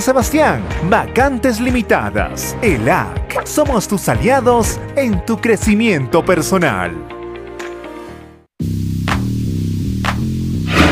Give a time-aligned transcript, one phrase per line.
[0.00, 0.62] Sebastián.
[0.88, 2.56] Vacantes limitadas.
[2.62, 3.46] ELAC.
[3.46, 6.92] Somos tus aliados en tu crecimiento personal.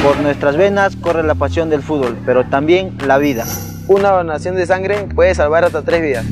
[0.03, 3.45] Por nuestras venas corre la pasión del fútbol, pero también la vida.
[3.89, 6.25] Una donación de sangre puede salvar hasta tres vidas.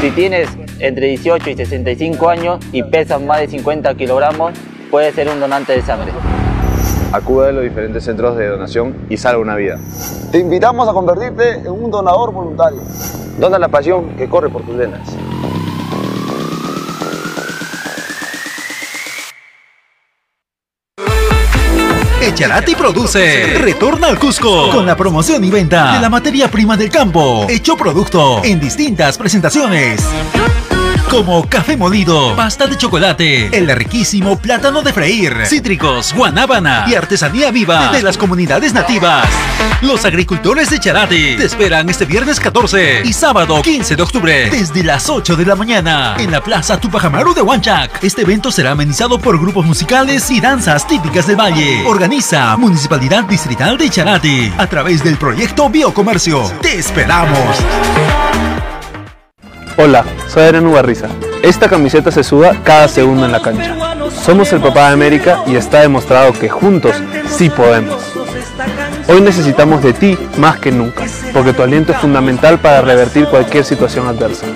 [0.00, 4.52] Si tienes entre 18 y 65 años y pesas más de 50 kilogramos,
[4.90, 6.12] puedes ser un donante de sangre.
[7.12, 9.78] Acude a los diferentes centros de donación y salva una vida.
[10.32, 12.80] Te invitamos a convertirte en un donador voluntario.
[13.38, 15.16] Dona la pasión que corre por tus venas.
[22.20, 26.90] Echarati produce Retorna al Cusco con la promoción y venta de la materia prima del
[26.90, 27.46] campo.
[27.48, 30.04] Hecho producto en distintas presentaciones
[31.10, 37.50] como café molido, pasta de chocolate, el riquísimo plátano de freír, cítricos, guanábana y artesanía
[37.50, 39.26] viva de las comunidades nativas.
[39.82, 44.82] Los agricultores de Charate te esperan este viernes 14 y sábado 15 de octubre desde
[44.82, 48.02] las 8 de la mañana en la Plaza Tupajamaru de Huanchac.
[48.02, 51.84] Este evento será amenizado por grupos musicales y danzas típicas del valle.
[51.86, 56.50] Organiza Municipalidad Distrital de Charate a través del proyecto Biocomercio.
[56.60, 57.56] ¡Te esperamos!
[59.78, 61.08] Hola, soy Adrián Ubarriza.
[61.42, 63.74] Esta camiseta se suda cada segundo en la cancha.
[64.24, 66.96] Somos el papá de América y está demostrado que juntos
[67.28, 67.94] sí podemos.
[69.06, 71.04] Hoy necesitamos de ti más que nunca,
[71.34, 74.46] porque tu aliento es fundamental para revertir cualquier situación adversa.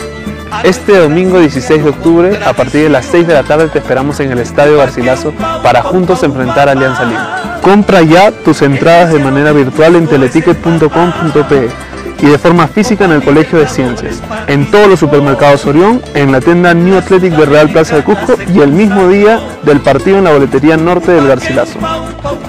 [0.64, 4.20] Este domingo 16 de octubre, a partir de las 6 de la tarde, te esperamos
[4.20, 7.60] en el Estadio Garcilaso para juntos enfrentar a Alianza Lima.
[7.60, 11.89] Compra ya tus entradas de manera virtual en teleticket.com.pe
[12.22, 16.32] y de forma física en el Colegio de Ciencias, en todos los supermercados Orión, en
[16.32, 20.19] la tienda New Athletic de Real Plaza de Cusco y el mismo día del partido
[20.19, 21.78] en la boletería norte del Garcilaso.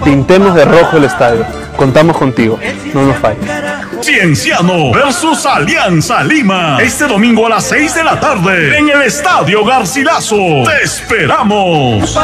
[0.04, 1.46] Pintemos de rojo el estadio.
[1.78, 2.60] Contamos contigo.
[2.94, 3.50] No nos falles.
[4.02, 6.78] Cienciano versus Alianza Lima.
[6.81, 10.36] Este domingo a las 6 de la tarde en el Estadio Garcilaso.
[10.36, 12.18] ¡Te esperamos!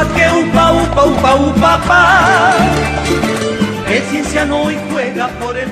[3.87, 5.69] El Cienciano hoy juega por el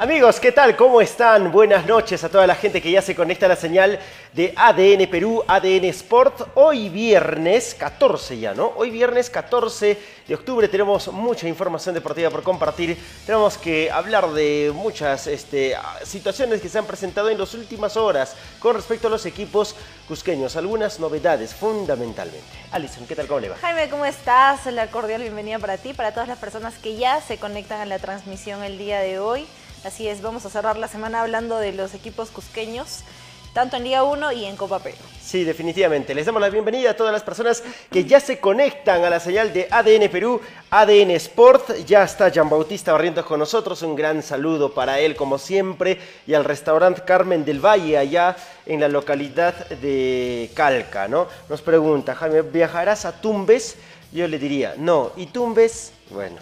[0.00, 0.76] Amigos, ¿qué tal?
[0.76, 1.52] ¿Cómo están?
[1.52, 3.98] Buenas noches a toda la gente que ya se conecta a la señal
[4.32, 6.52] de ADN Perú, ADN Sport.
[6.54, 8.72] Hoy viernes 14 ya, ¿no?
[8.76, 12.96] Hoy viernes 14 de octubre tenemos mucha información deportiva por compartir.
[13.26, 18.34] Tenemos que hablar de muchas este, situaciones que se han presentado en las últimas horas
[18.58, 19.76] con respecto a los equipos
[20.08, 20.56] cusqueños.
[20.56, 22.48] Algunas novedades fundamentalmente.
[22.72, 23.26] Alison, ¿qué tal?
[23.26, 23.56] ¿Cómo le va?
[23.56, 24.64] Jaime, ¿cómo estás?
[24.64, 27.98] La cordial bienvenida para ti, para todas las personas que ya se conectan a la
[27.98, 29.46] transmisión el día de hoy.
[29.84, 33.02] Así es, vamos a cerrar la semana hablando de los equipos cusqueños
[33.52, 34.96] tanto en Liga 1 y en Copa Perú.
[35.20, 36.14] Sí, definitivamente.
[36.14, 39.52] Les damos la bienvenida a todas las personas que ya se conectan a la señal
[39.52, 40.40] de ADN Perú,
[40.70, 41.84] ADN Sport.
[41.86, 43.82] Ya está Jean Bautista Barrientos con nosotros.
[43.82, 48.36] Un gran saludo para él, como siempre, y al restaurante Carmen del Valle, allá
[48.66, 51.26] en la localidad de Calca, ¿no?
[51.48, 53.76] Nos pregunta, Jaime, ¿viajarás a Tumbes?
[54.12, 55.12] Yo le diría, no.
[55.16, 55.92] ¿Y Tumbes?
[56.10, 56.36] Bueno,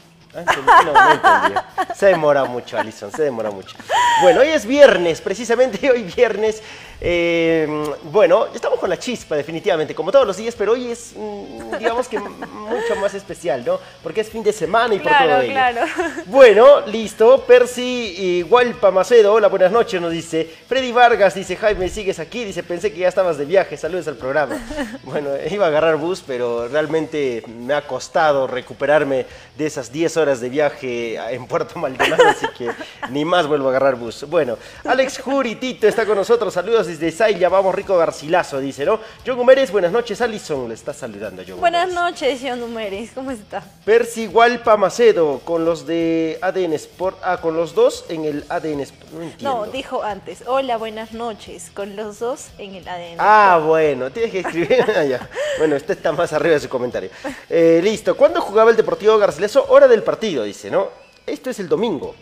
[1.94, 3.76] Se demora mucho, Alison, se demora mucho.
[4.23, 6.62] Bueno, hoy es viernes, precisamente hoy viernes.
[7.00, 7.66] Eh,
[8.10, 12.08] bueno, estamos con la chispa, definitivamente, como todos los días, pero hoy es, mm, digamos
[12.08, 13.78] que mucho más especial, ¿no?
[14.02, 15.52] Porque es fin de semana y por todo ello.
[15.52, 15.80] Claro.
[16.26, 17.44] Bueno, listo.
[17.46, 20.48] Percy Gualpa Macedo, hola, buenas noches, nos dice.
[20.68, 22.44] Freddy Vargas dice, Jaime, ¿sigues aquí?
[22.44, 24.56] Dice, pensé que ya estabas de viaje, saludos al programa.
[25.04, 29.24] Bueno, iba a agarrar bus, pero realmente me ha costado recuperarme
[29.56, 32.70] de esas 10 horas de viaje en Puerto Maldonado, así que
[33.10, 34.24] ni más vuelvo a agarrar bus.
[34.28, 38.99] Bueno, Alex Juritito está con nosotros, saludos desde Zayla, vamos Rico Garcilaso, dice, ¿no?
[39.26, 43.62] John Humérez, buenas noches, Alison, le está saludando John Buenas noches, John Humérez, ¿cómo está?
[43.85, 48.81] Percy Gualpa Macedo, con los de ADN Sport, ah, con los dos en el ADN
[48.81, 49.67] Sport, no entiendo.
[49.67, 54.32] No, dijo antes, hola, buenas noches, con los dos en el ADN Ah, bueno, tienes
[54.32, 55.29] que escribir allá.
[55.38, 57.11] Ah, bueno, este está más arriba de su comentario.
[57.50, 59.67] Eh, listo, ¿cuándo jugaba el Deportivo Garcilaso?
[59.69, 60.88] Hora del partido, dice, ¿no?
[61.26, 62.14] Esto es el domingo.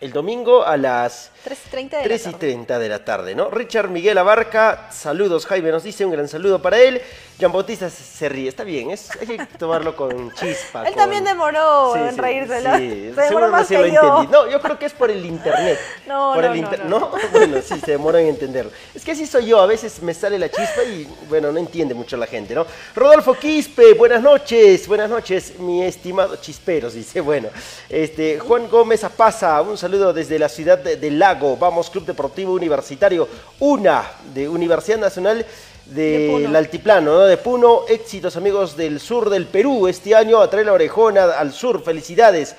[0.00, 1.58] El domingo a las 3
[2.26, 3.50] y 30 de la tarde, ¿no?
[3.50, 7.00] Richard Miguel Abarca, saludos, Jaime nos dice, un gran saludo para él.
[7.38, 10.82] Jean Bautista se, ríe, está bien, es, hay que tomarlo con chispa.
[10.88, 14.00] él también demoró en sí, reírse, sí, se demoró más que lo yo.
[14.00, 14.32] Entendí.
[14.32, 15.78] No, yo creo que es por el internet.
[16.08, 16.84] No, por no, el inter...
[16.86, 18.72] no, Bueno, sí, se demoró en entenderlo.
[18.94, 21.94] Es que así soy yo, a veces me sale la chispa y, bueno, no entiende
[21.94, 22.66] mucho la gente, ¿no?
[22.94, 27.50] Rodolfo Quispe, buenas noches, buenas noches, mi estimado chisperos, dice, bueno.
[27.90, 32.52] Este, Juan Gómez Apaza, un saludo desde la ciudad de, de Lago, vamos, Club Deportivo
[32.52, 33.28] Universitario,
[33.60, 34.04] una
[34.34, 35.46] de Universidad Nacional
[35.86, 37.24] del de Altiplano, ¿no?
[37.24, 37.82] de Puno.
[37.88, 41.82] Éxitos amigos del sur del Perú este año, a traer la orejona al sur.
[41.82, 42.54] Felicidades.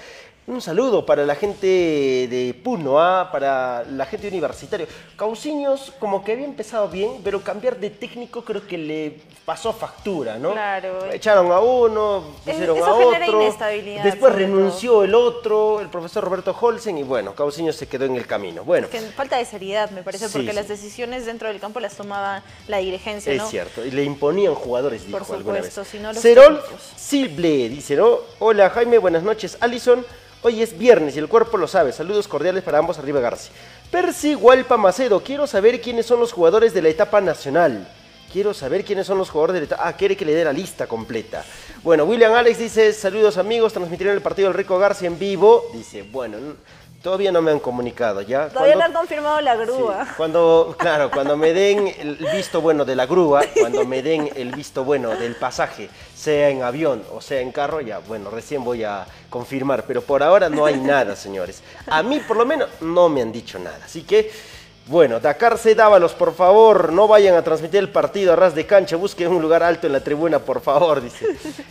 [0.49, 3.29] Un saludo para la gente de Puno, ¿ah?
[3.31, 4.87] para la gente universitaria.
[5.15, 10.39] Cauciños como que había empezado bien, pero cambiar de técnico creo que le pasó factura,
[10.39, 10.53] ¿no?
[10.53, 11.05] Claro.
[11.11, 13.41] Echaron a uno, pusieron Eso a otro.
[13.43, 15.03] Inestabilidad, después renunció todo.
[15.03, 18.63] el otro, el profesor Roberto Holsen, y bueno, Cauciños se quedó en el camino.
[18.63, 18.87] Bueno.
[18.87, 20.55] Es que falta de seriedad, me parece, Sí, porque sí.
[20.55, 23.43] las decisiones dentro del campo las tomaba la dirigencia, ¿no?
[23.43, 25.71] Es cierto, y le imponían jugadores, dijo Por alguna vez.
[25.71, 26.59] supuesto, si no los Cerol.
[26.95, 28.17] Silble dice, ¿no?
[28.39, 29.55] Hola Jaime, buenas noches.
[29.59, 30.03] Alison,
[30.41, 31.91] hoy es viernes y el cuerpo lo sabe.
[31.91, 33.51] Saludos cordiales para ambos, arriba García.
[33.91, 37.87] Percy Gualpa Macedo, quiero saber quiénes son los jugadores de la etapa nacional.
[38.31, 39.87] Quiero saber quiénes son los jugadores de la etapa...
[39.87, 41.43] Ah, quiere que le dé la lista completa.
[41.81, 45.65] Bueno, William Alex dice, saludos amigos, transmitirán el partido del Rico García en vivo.
[45.73, 46.37] Dice, bueno,
[47.01, 48.49] todavía no me han comunicado, ¿ya?
[48.49, 50.05] Todavía ¿Cuándo- no han confirmado la grúa.
[50.05, 54.29] Sí, Cuando, claro, cuando me den el visto bueno de la grúa, cuando me den
[54.35, 58.63] el visto bueno del pasaje, sea en avión o sea en carro, ya, bueno, recién
[58.63, 59.83] voy a confirmar.
[59.87, 61.61] Pero por ahora no hay nada, señores.
[61.87, 63.79] A mí, por lo menos, no me han dicho nada.
[63.85, 64.31] Así que,
[64.89, 65.75] bueno, Dakar C.
[65.75, 68.95] Dávalos, por favor, no vayan a transmitir el partido a ras de cancha.
[68.95, 71.27] Busquen un lugar alto en la tribuna, por favor, dice.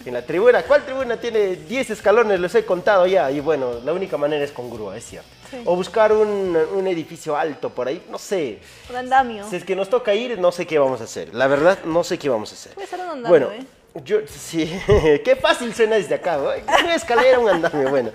[0.07, 2.39] En la tribuna, ¿cuál tribuna tiene 10 escalones?
[2.39, 3.29] Los he contado ya.
[3.33, 5.29] Y bueno, la única manera es con grúa, es cierto.
[5.51, 5.57] Sí.
[5.65, 8.61] O buscar un, un edificio alto por ahí, no sé.
[8.89, 9.49] Un andamio.
[9.51, 11.35] Si es que nos toca ir, no sé qué vamos a hacer.
[11.35, 12.75] La verdad, no sé qué vamos a hacer.
[12.75, 13.67] Puede ser un andamio, Bueno, ¿eh?
[14.05, 14.71] Yo, sí,
[15.25, 16.37] qué fácil suena desde acá.
[16.37, 16.51] ¿no?
[16.85, 18.11] Una escalera, un andamio, bueno.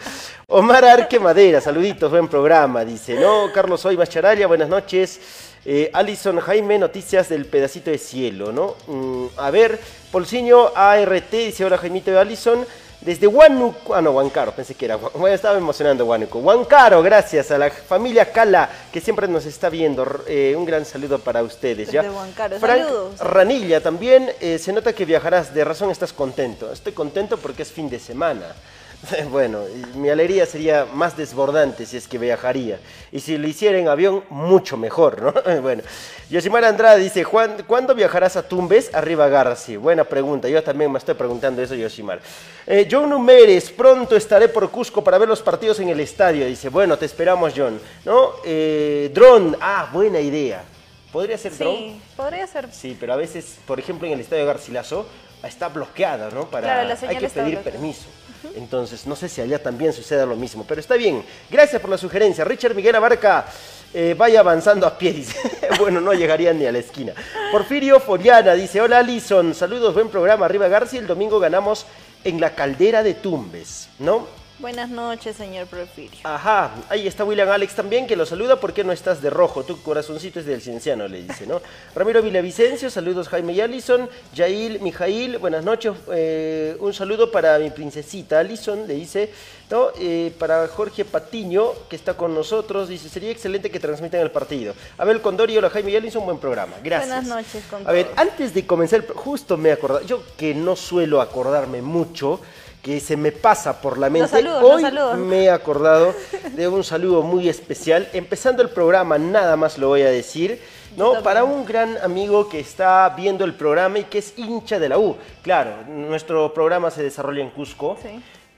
[0.48, 3.52] Omar Arque Madera, saluditos, buen programa, dice, ¿no?
[3.54, 5.20] Carlos Hoy Macharalla, buenas noches.
[5.66, 8.76] Eh, Alison Jaime, noticias del pedacito de cielo, ¿no?
[8.88, 9.80] Mm, a ver,
[10.12, 12.66] Polciño ART, dice, hola Jaimito de Alison.
[13.04, 16.40] Desde Huánuco, ah no, Huancaro, pensé que era, bueno, estaba emocionando Huánuco.
[16.40, 20.24] Huancaro, gracias a la familia Cala, que siempre nos está viendo.
[20.26, 22.02] Eh, un gran saludo para ustedes, ¿ya?
[22.02, 23.20] Desde Huancaro, Frank saludos.
[23.20, 26.72] Ranilla, también eh, se nota que viajarás, de razón estás contento.
[26.72, 28.56] Estoy contento porque es fin de semana.
[29.30, 29.64] Bueno,
[29.96, 32.80] mi alegría sería más desbordante si es que viajaría.
[33.12, 35.34] Y si lo hiciera en avión, mucho mejor, ¿no?
[35.62, 35.84] Bueno,
[36.30, 38.94] Yosimar Andrade dice, Juan, ¿cuándo viajarás a Tumbes?
[38.94, 39.78] Arriba Garci.
[39.78, 42.20] Buena pregunta, yo también me estoy preguntando eso, Yosimar.
[42.66, 46.46] Eh, John Numérez, pronto estaré por Cusco para ver los partidos en el estadio.
[46.46, 47.80] Dice, bueno, te esperamos, John.
[48.06, 48.32] ¿No?
[48.46, 50.64] Eh, Drone, ah, buena idea.
[51.12, 51.78] ¿Podría ser drone?
[51.78, 52.70] Sí, podría ser.
[52.72, 55.06] Sí, pero a veces, por ejemplo, en el estadio Garcilaso
[55.44, 56.46] está bloqueado, ¿no?
[56.46, 57.64] Para, Claro, la hay que pedir bloqueada.
[57.64, 58.08] permiso.
[58.56, 61.24] Entonces, no sé si allá también suceda lo mismo, pero está bien.
[61.50, 62.44] Gracias por la sugerencia.
[62.44, 63.46] Richard Miguel Abarca,
[63.94, 65.24] eh, vaya avanzando a pie,
[65.80, 67.14] bueno, no llegaría ni a la esquina.
[67.52, 70.46] Porfirio Foliana dice, hola Alison, saludos, buen programa.
[70.46, 71.86] Arriba García, el domingo ganamos
[72.24, 74.43] en la caldera de Tumbes, ¿no?
[74.64, 76.22] Buenas noches, señor Porfirio.
[76.24, 78.62] Ajá, ahí está William Alex también, que lo saluda.
[78.62, 79.66] ¿Por qué no estás de rojo?
[79.66, 81.62] Tu corazoncito es del cienciano, le dice, ¿no?
[81.96, 84.10] Ramiro Villavicencio, saludos Jaime y Alison.
[84.34, 85.92] Yail, Mijail, buenas noches.
[86.14, 89.34] Eh, un saludo para mi princesita Alison, le dice,
[89.70, 89.88] ¿no?
[90.00, 94.76] Eh, para Jorge Patiño, que está con nosotros, dice, sería excelente que transmitan el partido.
[94.98, 96.78] Abel Condori, hola Jaime y Alison, buen programa.
[96.82, 97.10] Gracias.
[97.10, 100.78] Buenas noches, con A ver, antes de comenzar, justo me he acordado, yo que no
[100.78, 102.40] suelo acordarme mucho,
[102.84, 106.14] que se me pasa por la mente, saludos, hoy me he acordado
[106.56, 108.10] de un saludo muy especial.
[108.14, 110.62] Empezando el programa, nada más lo voy a decir,
[110.98, 111.24] ¿no?
[111.24, 115.00] Para un gran amigo que está viendo el programa y que es hincha de la
[115.00, 115.16] U.
[115.42, 117.98] Claro, nuestro programa se desarrolla en Cusco,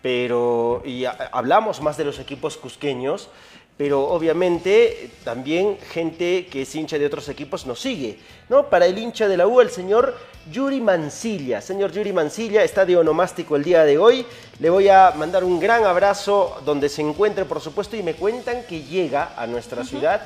[0.02, 3.30] pero y a- hablamos más de los equipos cusqueños,
[3.78, 8.18] pero obviamente también gente que es hincha de otros equipos nos sigue,
[8.50, 8.70] ¿no?
[8.72, 10.16] Para el hincha de la U, el señor
[10.52, 11.62] Yuri Mancilla.
[11.62, 14.26] Señor Yuri Mancilla está de onomástico el día de hoy.
[14.60, 18.64] Le voy a mandar un gran abrazo donde se encuentre, por supuesto, y me cuentan
[18.64, 20.22] que llega a nuestra ciudad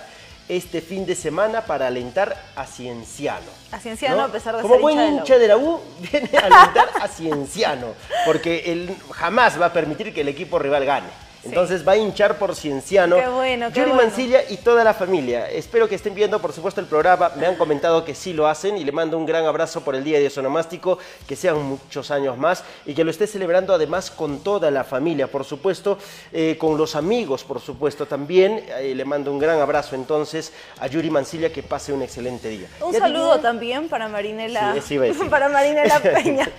[0.49, 3.45] este fin de semana para alentar a Cienciano.
[3.71, 4.23] A Cienciano, ¿no?
[4.23, 5.79] a pesar de Como ser buen hincha de la U,
[6.11, 7.93] viene a alentar a Cienciano,
[8.25, 11.28] porque él jamás va a permitir que el equipo rival gane.
[11.43, 13.15] Entonces va a hinchar por Cienciano.
[13.15, 14.03] Qué bueno, qué Yuri bueno.
[14.09, 15.49] Mancilla y toda la familia.
[15.49, 17.31] Espero que estén viendo, por supuesto, el programa.
[17.37, 20.03] Me han comentado que sí lo hacen y le mando un gran abrazo por el
[20.03, 20.97] Día de Sonomástico.
[21.27, 25.27] Que sean muchos años más y que lo esté celebrando además con toda la familia,
[25.27, 25.97] por supuesto,
[26.33, 28.63] eh, con los amigos, por supuesto, también.
[28.77, 31.51] Eh, le mando un gran abrazo entonces a Yuri Mancilla.
[31.51, 32.67] Que pase un excelente día.
[32.81, 36.49] Un Ya saludo digo- también para Marinela, Sí, para Marinela Peña,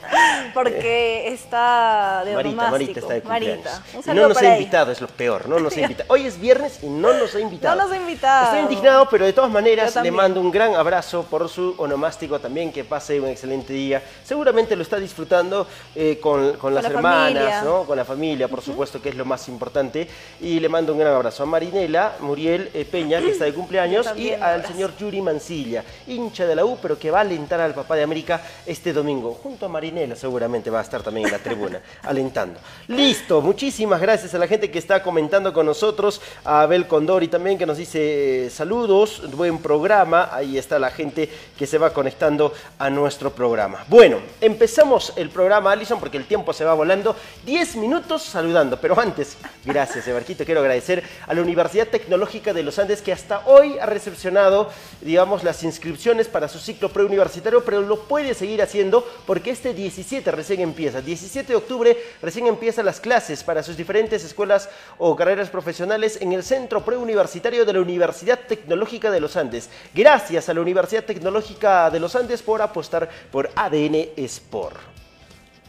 [0.55, 2.71] porque está de Marita.
[2.71, 3.65] Marita está de cumpleaños.
[3.65, 4.57] Marita, un saludo no para ella.
[4.71, 6.13] Invitado, es lo peor, no nos ha invitado.
[6.13, 7.75] Hoy es viernes y no nos ha invitado.
[7.75, 8.45] No nos ha invitado.
[8.45, 12.73] Estoy indignado, pero de todas maneras le mando un gran abrazo por su onomástico también,
[12.73, 14.01] que pase un excelente día.
[14.23, 17.63] Seguramente lo está disfrutando eh, con, con las la hermanas, familia.
[17.65, 17.83] ¿no?
[17.83, 20.07] Con la familia, por supuesto, que es lo más importante.
[20.41, 24.07] Y le mando un gran abrazo a Marinela, Muriel eh, Peña, que está de cumpleaños,
[24.17, 27.75] y al señor Yuri Mancilla, hincha de la U, pero que va a alentar al
[27.75, 29.37] papá de América este domingo.
[29.43, 32.61] Junto a Marinela seguramente va a estar también en la tribuna, alentando.
[32.87, 37.57] Listo, muchísimas gracias a la gente que está comentando con nosotros, a Abel Condori también
[37.57, 42.53] que nos dice eh, saludos, buen programa, ahí está la gente que se va conectando
[42.77, 43.85] a nuestro programa.
[43.87, 47.15] Bueno, empezamos el programa, Alison, porque el tiempo se va volando.
[47.47, 52.79] 10 minutos saludando, pero antes, gracias, Ebarquito, quiero agradecer a la Universidad Tecnológica de los
[52.81, 58.01] Andes que hasta hoy ha recepcionado, digamos, las inscripciones para su ciclo preuniversitario, pero lo
[58.01, 61.01] puede seguir haciendo porque este 17 recién empieza.
[61.01, 64.50] 17 de octubre recién empiezan las clases para sus diferentes escuelas
[64.99, 69.71] o carreras profesionales en el Centro Preuniversitario de la Universidad Tecnológica de los Andes.
[69.95, 74.79] Gracias a la Universidad Tecnológica de los Andes por apostar por ADN Sport.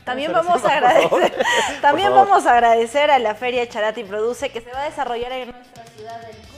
[0.03, 1.45] También vamos a agradecer,
[1.81, 5.51] también vamos a agradecer a la Feria Charati Produce que se va a desarrollar en
[5.51, 6.50] nuestra ciudad del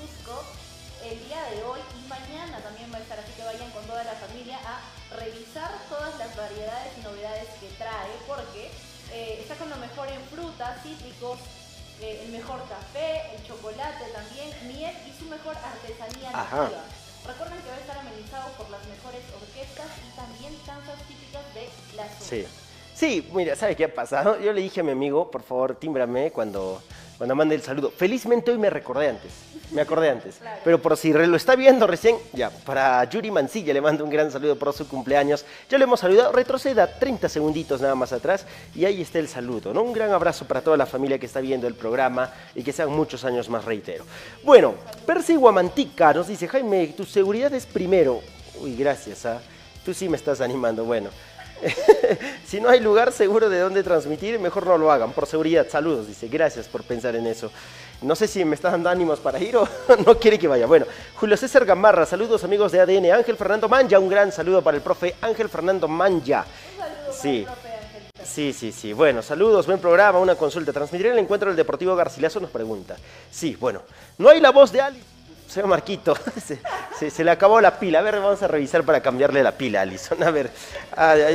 [15.44, 16.64] mejor artesanía Ajá.
[16.64, 16.82] nativa.
[17.28, 21.70] Recuerden que va a estar amenizado por las mejores orquestas y también danzas típicas de
[21.96, 22.20] la zona.
[22.20, 22.48] Sí.
[22.96, 24.40] Sí, mira, ¿sabe qué ha pasado?
[24.40, 26.82] Yo le dije a mi amigo, por favor, tímbrame cuando,
[27.24, 27.90] cuando mande el saludo.
[27.90, 29.32] Felizmente hoy me recordé antes,
[29.72, 30.42] me acordé antes.
[30.66, 34.30] Pero por si lo está viendo recién, ya, para Yuri Mancilla le mando un gran
[34.30, 35.46] saludo por su cumpleaños.
[35.70, 39.74] Ya lo hemos saludado, retroceda 30 segunditos nada más atrás y ahí está el saludo,
[39.74, 39.84] ¿no?
[39.84, 42.90] Un gran abrazo para toda la familia que está viendo el programa y que sean
[42.90, 44.04] muchos años más, reitero.
[44.44, 44.74] Bueno,
[45.06, 48.20] Percy Guamantica nos dice, Jaime, tu seguridad es primero.
[48.60, 49.40] Uy, gracias, ¿ah?
[49.86, 51.10] Tú sí me estás animando, bueno.
[52.46, 55.68] si no hay lugar seguro de dónde transmitir, mejor no lo hagan, por seguridad.
[55.70, 56.28] Saludos, dice.
[56.28, 57.52] Gracias por pensar en eso.
[58.02, 59.68] No sé si me está dando ánimos para ir o
[60.06, 60.66] no quiere que vaya.
[60.66, 63.12] Bueno, Julio César Gamarra, saludos amigos de ADN.
[63.12, 66.46] Ángel Fernando Manja, un gran saludo para el profe Ángel Fernando Manja.
[67.12, 67.46] Sí.
[68.24, 68.94] Sí, sí, sí.
[68.94, 70.72] Bueno, saludos, buen programa, una consulta.
[70.72, 72.40] ¿Transmitiré el encuentro del Deportivo Garcilaso?
[72.40, 72.96] Nos pregunta.
[73.32, 73.82] Sí, bueno.
[74.18, 75.04] No hay la voz de Ali.
[75.54, 76.18] Señor Marquito,
[76.98, 78.00] se, le acabó la pila.
[78.00, 80.24] A ver, vamos a revisar para cambiarle la pila, Alison.
[80.24, 80.50] A ver,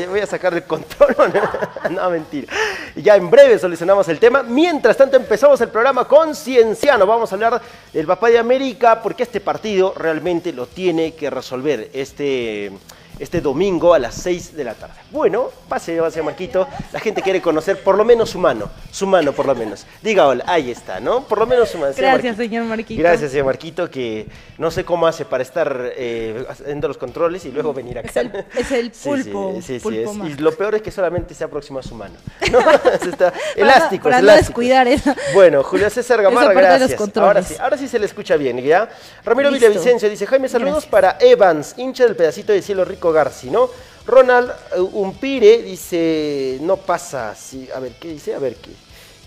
[0.08, 1.14] voy a sacar el control.
[1.90, 2.52] no, mentira.
[2.96, 4.42] Ya en breve solucionamos el tema.
[4.42, 7.06] Mientras tanto, empezamos el programa con Cienciano.
[7.06, 11.88] Vamos a hablar del papá de América, porque este partido realmente lo tiene que resolver.
[11.92, 12.72] Este,
[13.18, 14.94] este domingo a las 6 de la tarde.
[15.10, 16.66] Bueno, pase, pase Marquito.
[16.92, 18.70] La gente quiere conocer por lo menos su mano.
[18.90, 19.86] Su mano, por lo menos.
[20.02, 21.24] Diga hola, ahí está, ¿no?
[21.24, 21.92] Por lo menos su mano.
[21.92, 22.42] señor Gracias, Marquito.
[22.50, 23.02] señor Marquito.
[23.02, 24.26] Gracias, señor Marquito, que
[24.58, 28.08] no sé cómo hace para estar eh, haciendo los controles y luego venir acá.
[28.08, 29.52] Es el, es el pulpo.
[29.56, 30.28] sí, sí, sí, pulpo es- más.
[30.30, 32.14] y lo peor es que solamente se aproxima a su mano.
[32.50, 32.58] ¿no?
[33.08, 34.48] Está Para- elástico, para es no elástico.
[34.60, 35.14] descuidar eso.
[35.34, 37.00] Bueno, Julio César Gamarra, gracias.
[37.16, 38.88] Ahora sí, ahora sí se le escucha bien, ¿ya?
[39.24, 39.68] Ramiro Listo.
[39.68, 43.68] Villavicencio dice, Jaime, saludos para Evans, hincha del pedacito de cielo rico Garci, ¿no?
[44.06, 48.34] Ronald eh, Umpire dice, no pasa, sí, a ver, ¿qué dice?
[48.34, 48.70] A ver, ¿qué?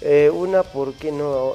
[0.02, 1.54] Eh, una, ¿por qué no?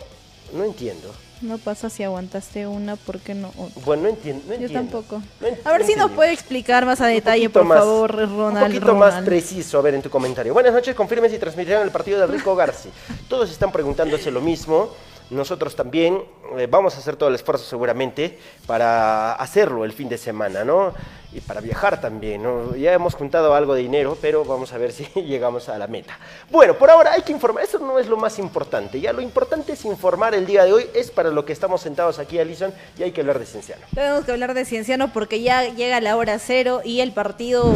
[0.52, 1.12] No entiendo.
[1.42, 3.82] No pasa si aguantaste una, ¿por qué no otra?
[3.84, 4.42] Bueno, no entiendo.
[4.48, 5.20] No Yo tampoco.
[5.40, 8.66] No A ver si nos puede explicar más a detalle, por más- favor, Ronald.
[8.68, 10.54] Un poquito más preciso, a ver, en tu comentario.
[10.54, 12.88] Buenas noches, confirmen si transmitieron el partido del Rico Garci.
[13.28, 14.90] Todos están preguntándose lo mismo.
[15.28, 16.22] Nosotros también
[16.56, 20.94] eh, vamos a hacer todo el esfuerzo seguramente para hacerlo el fin de semana, ¿no?
[21.36, 22.74] Y para viajar también, ¿no?
[22.76, 26.18] Ya hemos juntado algo de dinero, pero vamos a ver si llegamos a la meta.
[26.50, 29.74] Bueno, por ahora hay que informar, eso no es lo más importante, ya lo importante
[29.74, 33.02] es informar el día de hoy, es para lo que estamos sentados aquí, Alison, y
[33.02, 33.82] hay que hablar de Cienciano.
[33.94, 37.74] Tenemos que hablar de Cienciano porque ya llega la hora cero y el partido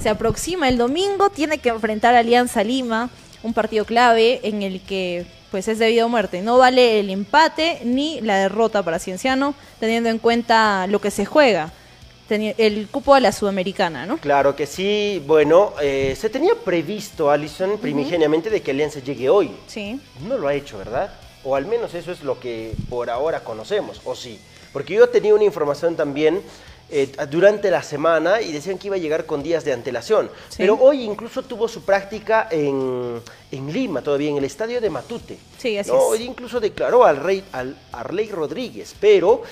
[0.00, 1.28] se aproxima el domingo.
[1.30, 3.10] Tiene que enfrentar Alianza Lima,
[3.42, 6.40] un partido clave en el que pues es debido a muerte.
[6.40, 11.24] No vale el empate ni la derrota para Cienciano, teniendo en cuenta lo que se
[11.24, 11.72] juega,
[12.32, 14.18] el cupo a la Sudamericana, ¿no?
[14.18, 15.22] Claro que sí.
[15.26, 19.50] Bueno, eh, se tenía previsto, Alison, primigeniamente, de que Alianza llegue hoy.
[19.66, 20.00] Sí.
[20.26, 21.12] No lo ha hecho, ¿verdad?
[21.44, 24.38] O al menos eso es lo que por ahora conocemos, ¿o sí?
[24.72, 26.40] Porque yo tenía una información también
[26.90, 30.30] eh, durante la semana y decían que iba a llegar con días de antelación.
[30.48, 30.56] Sí.
[30.58, 33.20] Pero hoy incluso tuvo su práctica en,
[33.50, 35.38] en Lima, todavía en el estadio de Matute.
[35.58, 36.02] Sí, así No, es.
[36.20, 39.42] hoy incluso declaró al rey al Arley Rodríguez, pero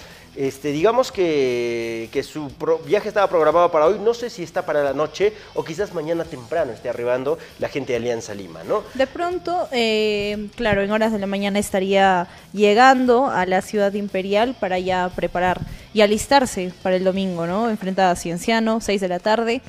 [0.49, 4.65] este, digamos que, que su pro- viaje estaba programado para hoy, no sé si está
[4.65, 8.83] para la noche o quizás mañana temprano esté arribando la gente de Alianza Lima, ¿no?
[8.95, 14.57] De pronto, eh, claro, en horas de la mañana estaría llegando a la ciudad imperial
[14.59, 15.61] para ya preparar
[15.93, 17.69] y alistarse para el domingo, ¿no?
[17.69, 19.61] Enfrentada a Cienciano, 6 de la tarde.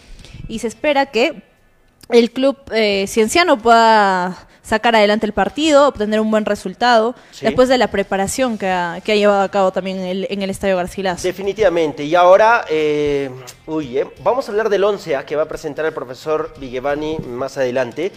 [0.47, 1.43] Y se espera que
[2.09, 7.45] el club eh, Cienciano pueda sacar adelante el partido, obtener un buen resultado, Sí.
[7.45, 10.41] después de la preparación que ha, que ha llevado a cabo también en el, en
[10.41, 11.27] el Estadio Garcilaso.
[11.27, 12.03] Definitivamente.
[12.05, 13.29] Y ahora, eh,
[13.67, 17.57] uy, eh, vamos a hablar del 11 que va a presentar el profesor Vigevani más
[17.57, 18.11] adelante.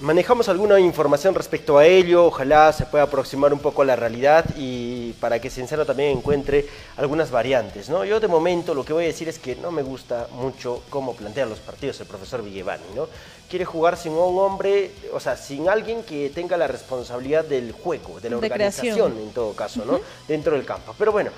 [0.00, 4.44] Manejamos alguna información respecto a ello, ojalá se pueda aproximar un poco a la realidad
[4.56, 7.88] y para que Cienciano también encuentre algunas variantes.
[7.88, 8.04] ¿no?
[8.04, 11.14] Yo de momento lo que voy a decir es que no me gusta mucho cómo
[11.14, 12.82] plantea los partidos el profesor Vigevani.
[12.94, 13.06] ¿no?
[13.54, 18.18] Quiere jugar sin un hombre, o sea, sin alguien que tenga la responsabilidad del juego,
[18.18, 18.94] de la De creación.
[18.94, 20.00] organización en todo caso, ¿no?
[20.26, 20.92] Dentro del campo.
[20.98, 21.30] Pero bueno,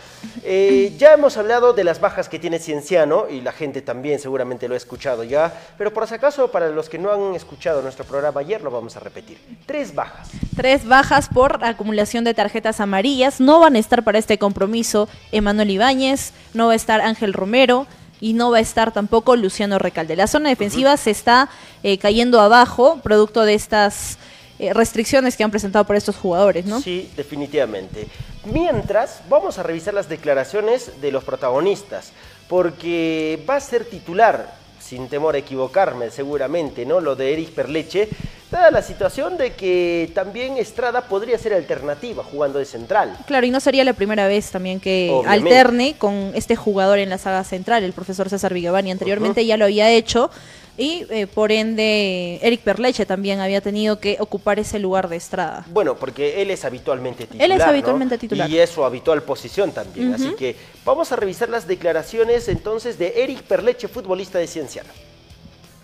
[0.42, 4.66] eh, ya hemos hablado de las bajas que tiene Cienciano y la gente también seguramente
[4.66, 8.07] lo ha escuchado ya, pero por si acaso para los que no han escuchado nuestro
[8.07, 9.37] programa ayer lo vamos a repetir.
[9.66, 10.31] Tres bajas.
[10.57, 13.40] Tres bajas por acumulación de tarjetas amarillas.
[13.40, 17.87] No van a estar para este compromiso Emanuel Ibáñez, no va a estar Ángel Romero
[18.20, 20.16] y no va a estar tampoco Luciano Recalde.
[20.16, 21.48] La zona defensiva se está
[21.83, 24.18] eh, cayendo abajo producto de estas
[24.59, 26.81] eh, restricciones que han presentado por estos jugadores, ¿no?
[26.81, 28.07] Sí, definitivamente.
[28.44, 32.12] Mientras, vamos a revisar las declaraciones de los protagonistas,
[32.48, 34.55] porque va a ser titular,
[34.87, 37.01] sin temor a equivocarme seguramente, ¿no?
[37.01, 38.09] Lo de Eric Perleche,
[38.51, 43.18] dada la situación de que también Estrada podría ser alternativa jugando de central.
[43.27, 45.49] Claro, y no sería la primera vez también que Obviamente.
[45.49, 48.92] alterne con este jugador en la saga central, el profesor César Vigavani.
[48.92, 50.31] Anteriormente ya lo había hecho
[50.78, 55.64] y eh, por ende Eric Perleche también había tenido que ocupar ese lugar de Estrada.
[55.70, 57.44] Bueno, porque él es habitualmente titular.
[57.44, 57.64] Él es ¿no?
[57.64, 58.50] habitualmente titular.
[58.50, 60.12] Y es su habitual posición también.
[60.12, 64.90] Así que vamos a revisar las declaraciones entonces de Eric Perleche, futbolista de Cienciano.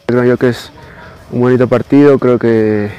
[0.07, 0.71] Creo yo que es
[1.31, 2.91] un bonito partido, creo que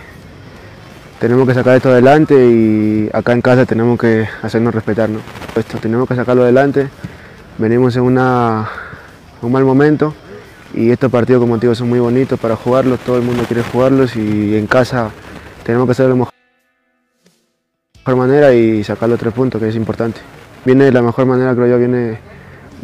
[1.19, 5.09] tenemos que sacar esto adelante y acá en casa tenemos que hacernos respetar.
[5.09, 5.19] ¿no?
[5.55, 6.89] Esto, tenemos que sacarlo adelante,
[7.59, 8.67] venimos en una,
[9.43, 10.15] un mal momento
[10.73, 14.15] y estos partidos como digo son muy bonitos para jugarlos, todo el mundo quiere jugarlos
[14.15, 15.11] y en casa
[15.63, 16.25] tenemos que hacerlo de la
[18.05, 20.19] mejor manera y sacar los tres puntos que es importante.
[20.65, 22.17] Viene de la mejor manera creo yo, viene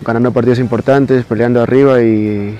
[0.06, 2.58] ganando partidos importantes, peleando arriba y,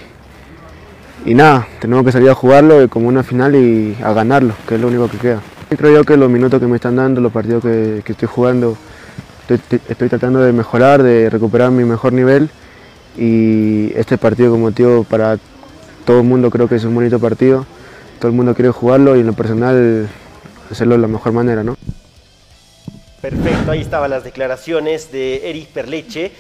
[1.26, 4.82] y nada, tenemos que salir a jugarlo como una final y a ganarlo, que es
[4.82, 5.42] lo único que queda.
[5.70, 8.76] Creo yo que los minutos que me están dando, los partidos que, estoy jugando,
[9.48, 12.50] estoy tratando de mejorar, de recuperar mi mejor nivel
[13.20, 15.38] y este partido como digo para
[16.06, 17.66] todo el mundo creo que es un bonito partido,
[18.20, 20.08] todo el mundo quiere jugarlo y en lo personal
[20.72, 21.76] hacerlo de la mejor manera, ¿no?
[23.22, 26.32] Perfecto, ahí estaban las declaraciones de Eric Perleche.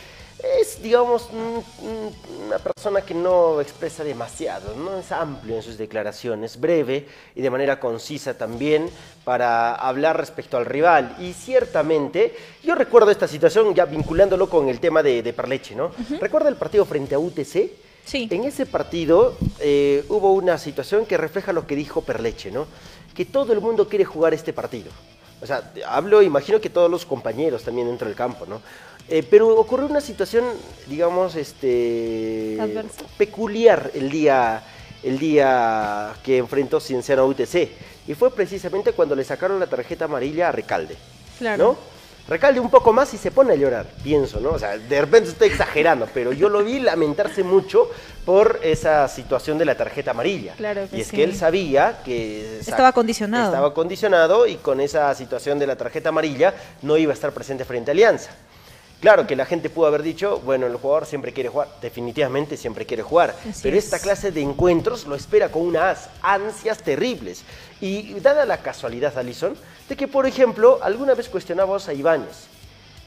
[0.62, 2.15] Es, digamos, un- un-
[2.47, 7.49] una persona que no expresa demasiado, no es amplio en sus declaraciones, breve y de
[7.49, 8.89] manera concisa también
[9.23, 11.15] para hablar respecto al rival.
[11.19, 15.91] Y ciertamente, yo recuerdo esta situación ya vinculándolo con el tema de, de Perleche, ¿no?
[16.19, 17.71] ¿Recuerda el partido frente a UTC?
[18.06, 18.28] Sí.
[18.32, 22.65] En ese partido eh, hubo una situación que refleja lo que dijo Perleche, ¿no?
[23.13, 24.89] Que todo el mundo quiere jugar este partido.
[25.41, 28.62] O sea, hablo, imagino que todos los compañeros también dentro del campo, ¿no?
[29.10, 30.45] Eh, pero ocurrió una situación,
[30.88, 32.58] digamos, este,
[33.17, 34.62] peculiar el día,
[35.02, 37.69] el día que enfrentó Cienciano a UTC.
[38.08, 40.95] Y fue precisamente cuando le sacaron la tarjeta amarilla a Recalde.
[41.39, 41.63] Claro.
[41.63, 42.00] ¿no?
[42.30, 44.52] Recalde un poco más y se pone a llorar, pienso, ¿no?
[44.52, 47.89] O sea, de repente estoy exagerando, pero yo lo vi lamentarse mucho
[48.24, 50.54] por esa situación de la tarjeta amarilla.
[50.54, 51.15] Claro que y es sí.
[51.15, 52.60] que él sabía que...
[52.60, 53.45] Estaba condicionado.
[53.45, 57.65] Estaba condicionado y con esa situación de la tarjeta amarilla no iba a estar presente
[57.65, 58.30] frente a Alianza.
[59.00, 62.86] Claro que la gente pudo haber dicho, bueno, el jugador siempre quiere jugar, definitivamente siempre
[62.86, 63.86] quiere jugar, Así pero es.
[63.86, 67.44] esta clase de encuentros lo espera con unas ansias terribles.
[67.80, 69.56] Y dada la casualidad, Alison,
[69.88, 72.48] de que, por ejemplo, alguna vez cuestionamos a Ibáñez,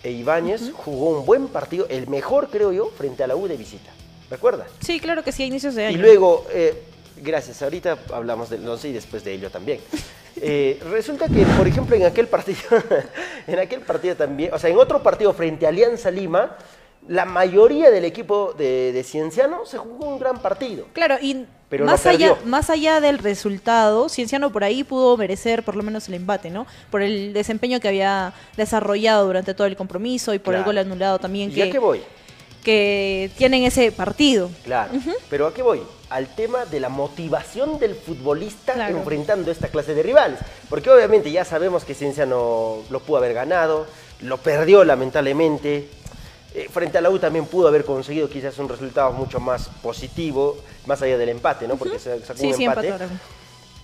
[0.03, 3.59] e Ibáñez jugó un buen partido, el mejor creo yo, frente a la U de
[3.59, 3.91] visita.
[4.31, 4.67] ¿Recuerda?
[4.81, 5.99] Sí, claro que sí, a inicios de año.
[5.99, 6.83] Y luego, eh,
[7.23, 9.81] gracias, ahorita hablamos del 11 y después de ello también.
[10.37, 12.61] Eh, resulta que, por ejemplo, en aquel partido,
[13.47, 16.57] en aquel partido también, o sea, en otro partido frente a Alianza Lima,
[17.09, 20.87] la mayoría del equipo de, de Cienciano se jugó un gran partido.
[20.93, 25.75] Claro, y Pero más, allá, más allá del resultado, Cienciano por ahí pudo merecer por
[25.75, 26.67] lo menos el empate, ¿no?
[26.91, 31.19] Por el desempeño que había desarrollado durante todo el compromiso y por el gol anulado
[31.19, 32.03] también ¿Y a que, qué voy?
[32.63, 34.51] Que tienen ese partido.
[34.65, 34.93] Claro.
[35.29, 35.83] Pero ¿a qué voy?
[36.11, 38.99] Al tema de la motivación del futbolista Claro.
[38.99, 40.39] enfrentando esta clase de rivales.
[40.69, 43.87] Porque obviamente ya sabemos que Cienciano lo pudo haber ganado,
[44.21, 45.89] lo perdió lamentablemente.
[46.55, 50.59] Eh, frente a la U también pudo haber conseguido quizás un resultado mucho más positivo,
[50.87, 51.77] más allá del empate, ¿no?
[51.77, 52.93] Porque se sacó Sí, un empate.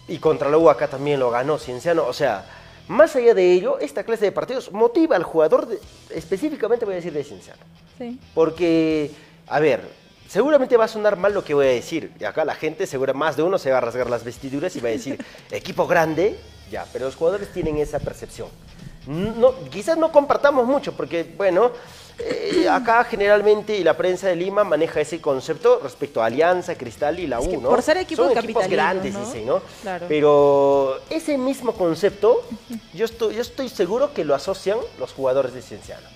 [0.06, 2.06] Y contra la U acá también lo ganó Cienciano.
[2.06, 2.44] O sea,
[2.88, 5.78] más allá de ello, esta clase de partidos motiva al jugador, de-
[6.10, 7.60] específicamente voy a decir de Cienciano.
[7.98, 8.18] Sí.
[8.34, 9.10] Porque,
[9.46, 9.82] a ver,
[10.28, 12.12] seguramente va a sonar mal lo que voy a decir.
[12.18, 14.80] Y acá la gente, seguro más de uno se va a rasgar las vestiduras y
[14.80, 16.38] va a decir, equipo grande,
[16.70, 18.48] ya, pero los jugadores tienen esa percepción.
[19.06, 21.72] No, quizás no compartamos mucho, porque, bueno,
[22.18, 27.26] eh, acá generalmente la prensa de Lima maneja ese concepto respecto a Alianza, Cristal y
[27.26, 27.68] la U, que ¿no?
[27.68, 29.20] por ser equipos Son equipos grandes, ¿no?
[29.44, 29.62] ¿no?
[29.82, 30.06] Claro.
[30.08, 32.42] Pero ese mismo concepto,
[32.94, 36.06] yo estoy, yo estoy seguro que lo asocian los jugadores de Cienciano.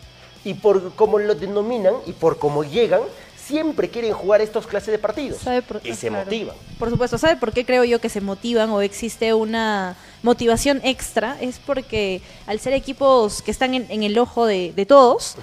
[0.44, 3.00] Y por cómo lo denominan y por cómo llegan,
[3.36, 5.38] siempre quieren jugar estos clases de partidos.
[5.40, 6.24] ¿Sabe por- y se claro.
[6.24, 6.56] motivan.
[6.78, 11.36] Por supuesto, ¿sabe por qué creo yo que se motivan o existe una motivación extra?
[11.40, 15.36] Es porque al ser equipos que están en, en el ojo de, de todos,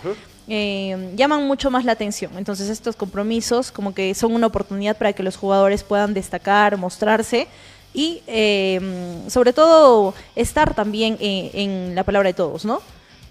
[0.50, 2.32] eh, llaman mucho más la atención.
[2.38, 7.48] Entonces estos compromisos como que son una oportunidad para que los jugadores puedan destacar, mostrarse
[7.94, 8.80] y eh,
[9.28, 12.82] sobre todo estar también eh, en la palabra de todos, ¿no?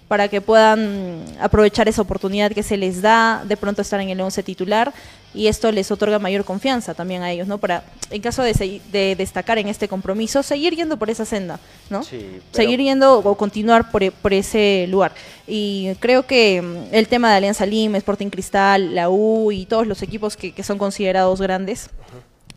[0.09, 4.19] Para que puedan aprovechar esa oportunidad que se les da de pronto estar en el
[4.19, 4.91] 11 titular
[5.33, 7.59] y esto les otorga mayor confianza también a ellos, ¿no?
[7.59, 11.59] Para, en caso de, de destacar en este compromiso, seguir yendo por esa senda,
[11.91, 12.03] ¿no?
[12.03, 15.11] Sí, pero- Seguir yendo o continuar por, e- por ese lugar.
[15.47, 19.85] Y creo que mm, el tema de Alianza Lima, Sporting Cristal, la U y todos
[19.85, 21.89] los equipos que, que son considerados grandes,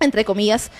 [0.00, 0.70] entre comillas,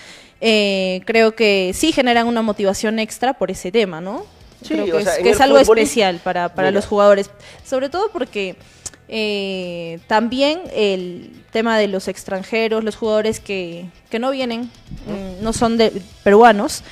[0.41, 4.25] eh, creo que sí generan una motivación extra por ese tema, ¿no?
[4.63, 6.71] Sí, creo que o es, sea, en que el es algo futbolista- especial para, para
[6.71, 7.29] los jugadores.
[7.65, 8.55] Sobre todo porque
[9.07, 14.61] eh, también el tema de los extranjeros, los jugadores que, que no vienen,
[15.07, 15.91] mm, no son de,
[16.23, 16.83] peruanos,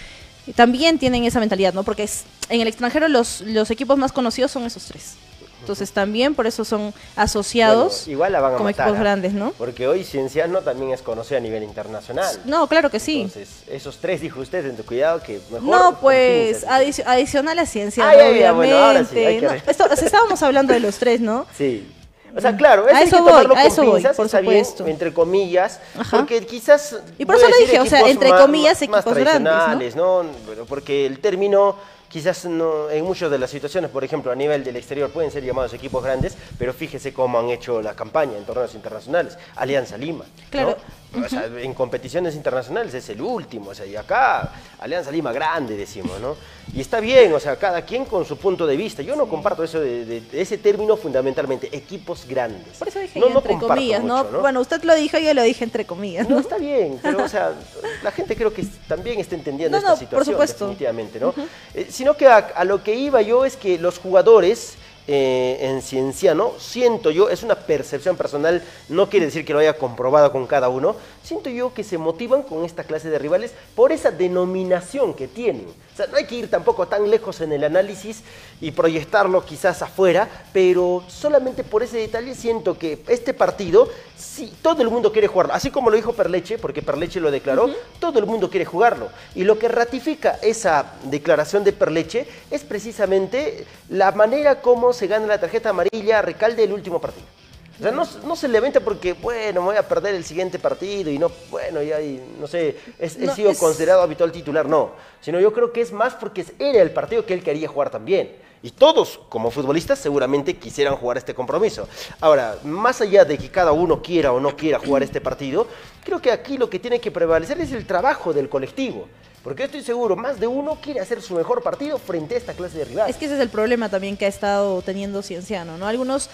[0.56, 1.84] también tienen esa mentalidad, ¿no?
[1.84, 5.16] Porque es, en el extranjero los, los equipos más conocidos son esos tres.
[5.62, 9.04] Entonces también por eso son asociados Bueno, igual la van a como matar, equipos ¿ah?
[9.04, 9.52] grandes, ¿no?
[9.58, 12.28] Porque hoy Cienciano también es conocido a nivel internacional.
[12.46, 13.22] No, claro que sí.
[13.22, 15.62] Entonces, esos tres dijo usted, en tu cuidado, que mejor.
[15.70, 18.52] No, pues adici- adicional a ciencia, Ah, obviamente.
[18.54, 21.46] bueno, ahora sí, hay que No, esto- estábamos hablando de los tres, ¿no?
[21.58, 21.88] Sí.
[22.36, 24.16] O sea, claro, A eso hay eso que voy, tomarlo a con eso voy, pinzas,
[24.16, 24.88] por bien, supuesto.
[24.88, 26.18] entre comillas, Ajá.
[26.18, 28.82] porque quizás Y por voy a eso lo dije, o sea, entre más- comillas, más
[29.06, 30.24] equipos grandes, ¿no?
[30.24, 30.30] ¿no?
[30.68, 31.76] Porque el término
[32.12, 35.74] quizás en muchas de las situaciones, por ejemplo, a nivel del exterior pueden ser llamados
[35.74, 39.38] equipos grandes, pero fíjese cómo han hecho la campaña en torneos internacionales.
[39.56, 40.76] Alianza Lima, ¿no?
[41.14, 45.76] O sea, en competiciones internacionales es el último, o sea, y acá Alianza Lima grande
[45.76, 46.38] decimos, ¿no?
[46.74, 49.02] Y está bien, o sea, cada quien con su punto de vista.
[49.02, 52.78] Yo no comparto eso de, de- de ese término fundamentalmente, equipos grandes.
[52.78, 54.24] Por eso dije no, no entre comparto comillas, ¿no?
[54.24, 56.42] mucho, Bueno, usted lo dijo, yo lo dije entre comillas, no, ¿no?
[56.42, 57.52] está bien, pero o sea,
[58.04, 60.66] la gente creo que también está entendiendo No, esta no, por situación, supuesto.
[60.68, 61.34] definitivamente, ¿no?
[61.74, 64.76] Eh, sino que a, a lo que iba yo es que los jugadores
[65.14, 69.78] eh, en Cienciano, siento yo, es una percepción personal, no quiere decir que lo haya
[69.78, 73.92] comprobado con cada uno, siento yo que se motivan con esta clase de rivales por
[73.92, 75.68] esa denominación que tienen.
[75.94, 78.22] O sea, no hay que ir tampoco tan lejos en el análisis
[78.60, 84.82] y proyectarlo quizás afuera, pero solamente por ese detalle siento que este partido, sí, todo
[84.82, 85.54] el mundo quiere jugarlo.
[85.54, 89.10] Así como lo dijo Perleche, porque Perleche lo declaró, todo el mundo quiere jugarlo.
[89.36, 95.28] Y lo que ratifica esa declaración de Perleche es precisamente la manera como se gana
[95.28, 97.41] la tarjeta amarilla a Recalde el último partido.
[97.82, 101.10] O sea, no, no se levanta porque, bueno, me voy a perder el siguiente partido
[101.10, 104.92] y no, bueno, ya, y, no sé, es- he sido es- considerado habitual titular, no.
[105.20, 108.36] Sino yo creo que es más porque era el partido que él quería jugar también.
[108.62, 111.88] Y todos, como futbolistas, seguramente quisieran jugar este compromiso.
[112.20, 115.66] Ahora, más allá de que cada uno quiera o no quiera jugar este partido,
[116.06, 119.08] creo que aquí lo que tiene que prevalecer es el trabajo del colectivo.
[119.44, 122.78] Porque estoy seguro, más de uno quiere hacer su mejor partido frente a esta clase
[122.78, 123.16] de rivales.
[123.16, 125.88] Es que ese es el problema también que ha estado teniendo Cienciano, ¿no?
[125.88, 126.30] Algunos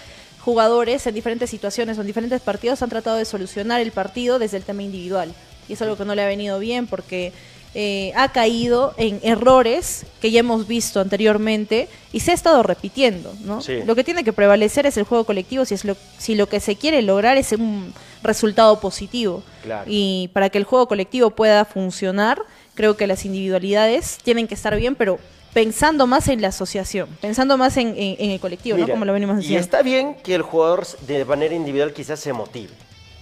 [0.48, 4.56] jugadores en diferentes situaciones o en diferentes partidos han tratado de solucionar el partido desde
[4.56, 5.34] el tema individual.
[5.68, 7.34] Y es algo que no le ha venido bien porque
[7.74, 13.34] eh, ha caído en errores que ya hemos visto anteriormente y se ha estado repitiendo,
[13.44, 13.60] ¿no?
[13.60, 13.80] Sí.
[13.84, 16.60] Lo que tiene que prevalecer es el juego colectivo si, es lo, si lo que
[16.60, 19.42] se quiere lograr es un resultado positivo.
[19.62, 19.84] Claro.
[19.86, 22.40] Y para que el juego colectivo pueda funcionar,
[22.74, 25.18] creo que las individualidades tienen que estar bien, pero
[25.52, 28.84] pensando más en la asociación, pensando más en, en- en el colectivo, ¿no?
[28.84, 29.60] Mira, Como lo venimos Y diciendo.
[29.64, 32.72] está bien que el jugador de manera individual quizás se motive,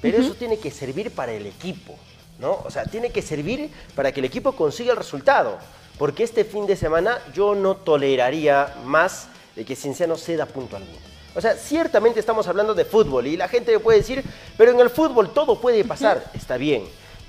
[0.03, 0.27] pero Ujú.
[0.27, 1.95] eso tiene que servir para el equipo,
[2.39, 2.59] ¿no?
[2.65, 5.59] O sea, tiene que servir para que el equipo consiga el resultado,
[5.99, 10.99] porque este fin de semana yo no toleraría más de que Cienciano ceda punto alguno.
[11.35, 14.23] O sea, ciertamente estamos hablando de fútbol y la gente puede decir,
[14.57, 16.85] pero en el fútbol todo puede pasar, está bien.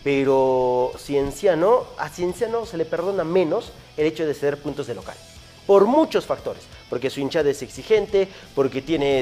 [0.07, 5.17] Pero Cienciano, a Cienciano se le perdona menos el hecho de ceder puntos de local.
[5.65, 9.21] Por muchos factores, porque su hinchada es exigente, porque tiene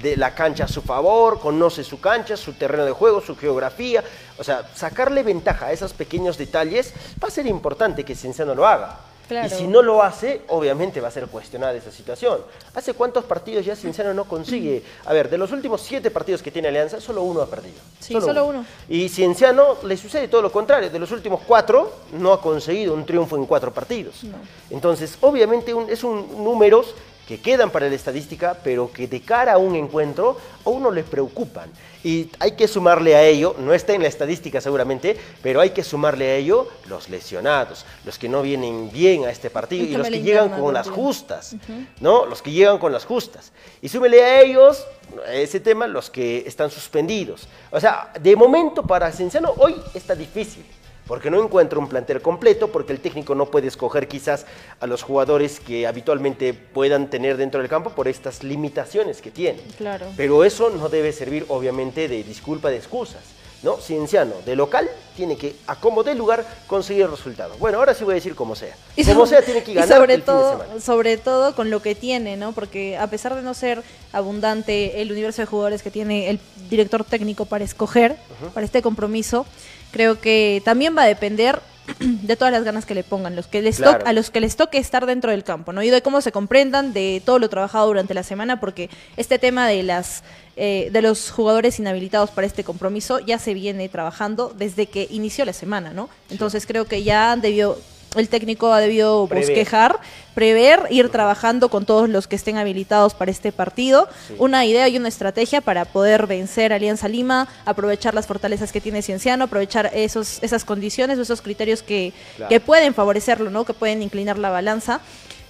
[0.00, 4.02] de la cancha a su favor, conoce su cancha, su terreno de juego, su geografía,
[4.38, 8.66] o sea, sacarle ventaja a esos pequeños detalles va a ser importante que Cienciano lo
[8.66, 9.11] haga.
[9.28, 9.46] Claro.
[9.46, 12.40] Y si no lo hace, obviamente va a ser cuestionada esa situación.
[12.74, 14.82] ¿Hace cuántos partidos ya Cienciano no consigue?
[15.06, 17.76] A ver, de los últimos siete partidos que tiene Alianza, solo uno ha perdido.
[18.00, 18.64] Sí, solo uno.
[18.88, 20.90] Y Cienciano le sucede todo lo contrario.
[20.90, 24.16] De los últimos cuatro, no ha conseguido un triunfo en cuatro partidos.
[24.70, 26.94] Entonces, obviamente un- es un números
[27.32, 31.02] que quedan para la estadística, pero que de cara a un encuentro a uno le
[31.02, 31.70] preocupan.
[32.04, 35.82] Y hay que sumarle a ello, no está en la estadística seguramente, pero hay que
[35.82, 40.08] sumarle a ello los lesionados, los que no vienen bien a este partido y los
[40.08, 41.56] que llegan con las justas.
[42.00, 42.26] ¿no?
[42.26, 43.52] Los que llegan con las justas.
[43.80, 44.84] Y súmele a ellos,
[45.26, 47.48] a ese tema, los que están suspendidos.
[47.70, 50.66] O sea, de momento para Cienciano hoy está difícil,
[51.06, 54.46] porque no encuentra un plantel completo, porque el técnico no puede escoger quizás
[54.80, 59.60] a los jugadores que habitualmente puedan tener dentro del campo por estas limitaciones que tiene.
[59.78, 60.06] Claro.
[60.16, 63.22] Pero eso no debe servir, obviamente, de disculpa, de excusas.
[63.62, 63.76] ¿no?
[63.76, 67.54] Cienciano, de local, tiene que, a como dé lugar, conseguir el resultado.
[67.60, 68.74] Bueno, ahora sí voy a decir como sea.
[68.96, 70.80] Y como sobre- sea, tiene que y ganar sobre el fin de todo, semana.
[70.80, 72.50] sobre todo con lo que tiene, ¿no?
[72.50, 77.04] Porque a pesar de no ser abundante el universo de jugadores que tiene el director
[77.04, 78.16] técnico para escoger
[78.52, 79.46] para este compromiso,
[79.92, 81.60] creo que también va a depender
[82.00, 84.04] de todas las ganas que le pongan, los que les Claro.
[84.06, 85.82] a los que les toque estar dentro del campo, ¿no?
[85.82, 89.68] Y de cómo se comprendan de todo lo trabajado durante la semana, porque este tema
[89.68, 90.22] de las
[90.56, 95.46] eh, de los jugadores inhabilitados para este compromiso ya se viene trabajando desde que inició
[95.46, 96.10] la semana, ¿no?
[96.28, 97.78] Entonces creo que ya han debido
[98.16, 99.46] el técnico ha debido Prever.
[99.48, 99.98] bosquejar,
[100.34, 104.34] prever, ir trabajando con todos los que estén habilitados para este partido, Sí.
[104.38, 108.80] una idea y una estrategia para poder vencer a Alianza Lima, aprovechar las fortalezas que
[108.80, 112.48] tiene Cienciano, aprovechar esos, esas condiciones, esos criterios que, Claro.
[112.48, 113.64] que pueden favorecerlo, ¿no?
[113.64, 115.00] que pueden inclinar la balanza.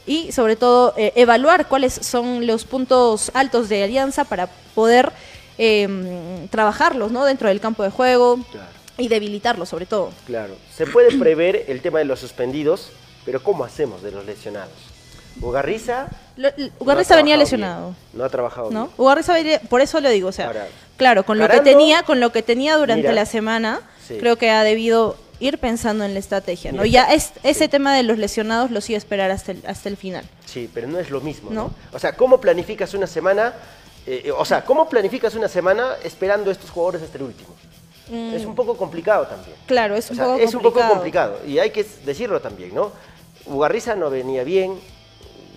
[0.04, 5.12] Y sobre todo eh, evaluar cuáles son los puntos altos de Alianza para poder
[5.58, 5.86] eh,
[6.50, 7.24] trabajarlos ¿no?
[7.24, 8.40] dentro del campo de juego
[8.98, 10.10] y debilitarlos sobre todo.
[10.26, 12.90] Claro, se puede prever el tema de los suspendidos,
[13.24, 14.72] pero ¿cómo hacemos de los lesionados?
[15.40, 16.08] Ugarriza.
[16.36, 17.86] Lo- no Ugarriza venía lesionado.
[17.90, 18.84] bien, no ha trabajado ¿no?
[18.84, 18.94] bien.
[18.98, 22.20] Ugarriza venía- por eso le digo, o sea, Ahora, claro, con lo que tenía, con
[22.20, 24.18] lo que tenía durante Mira, la semana, sí.
[24.18, 26.82] creo que ha debido ir pensando en la estrategia, ¿no?
[26.82, 29.96] Mira, Ya es, ese tema de los lesionados lo sigue esperar hasta el, hasta el
[29.96, 30.24] final.
[30.46, 31.62] Sí, pero no es lo mismo, ¿no?
[31.64, 31.74] ¿No?
[31.92, 33.54] O sea, ¿cómo planificas una semana?
[34.06, 37.51] eh, o sea, ¿cómo planificas una semana esperando a estos jugadores hasta el último?
[38.12, 39.56] Mm, Es un poco complicado también.
[39.66, 41.38] Claro, es un O sea, poco es un poco complicado.
[41.46, 42.92] y hay que decirlo también, ¿no?
[43.46, 44.78] Ugarriza no venía bien,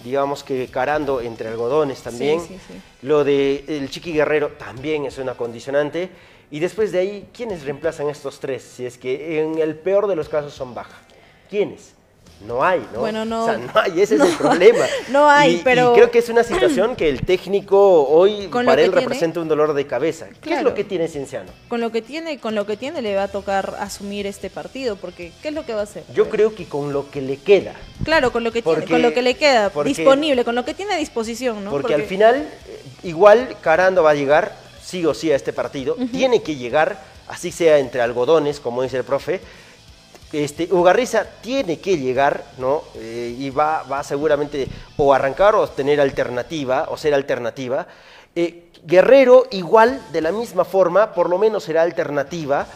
[0.03, 2.39] digamos que carando entre algodones también.
[2.39, 2.73] Sí, sí, sí.
[3.01, 6.09] Lo de el Chiqui Guerrero también es una condicionante.
[6.51, 8.61] Y después de ahí, ¿quiénes reemplazan estos tres?
[8.63, 10.97] Si es que en el peor de los casos son baja.
[11.49, 11.94] ¿Quiénes?
[12.45, 12.99] No hay, ¿no?
[12.99, 13.43] Bueno, no.
[13.43, 14.85] O sea, no hay, ese no, es el problema.
[15.09, 15.93] No hay, Y- pero.
[15.93, 19.39] Y creo que es una situación que el técnico hoy Con para él tiene- representa
[19.39, 20.27] un dolor de cabeza.
[20.41, 21.49] ¿Qué es lo que tiene Cienciano?
[21.69, 24.95] Con lo que tiene, con lo que tiene le va a tocar asumir este partido,
[24.95, 26.03] porque ¿qué es lo que va a hacer?
[26.13, 27.73] Yo creo que con lo que le queda.
[28.03, 30.65] Claro, con lo que Porque- tiene, con lo que le queda porque- disponible, con lo
[30.65, 31.71] que tiene a disposición, ¿no?
[31.71, 32.35] Porque, al final,
[32.67, 35.95] eh, igual Carando va a llegar, sí o sí, a este partido.
[36.11, 39.41] Tiene que llegar, así sea entre algodones, como dice el profe.
[40.31, 42.83] Este, Ugarriza tiene que llegar, ¿no?
[42.95, 47.87] Eh, y va, va seguramente o arrancar o tener alternativa, o ser alternativa.
[48.35, 52.67] Eh, Guerrero, igual, de la misma forma, por lo menos será alternativa.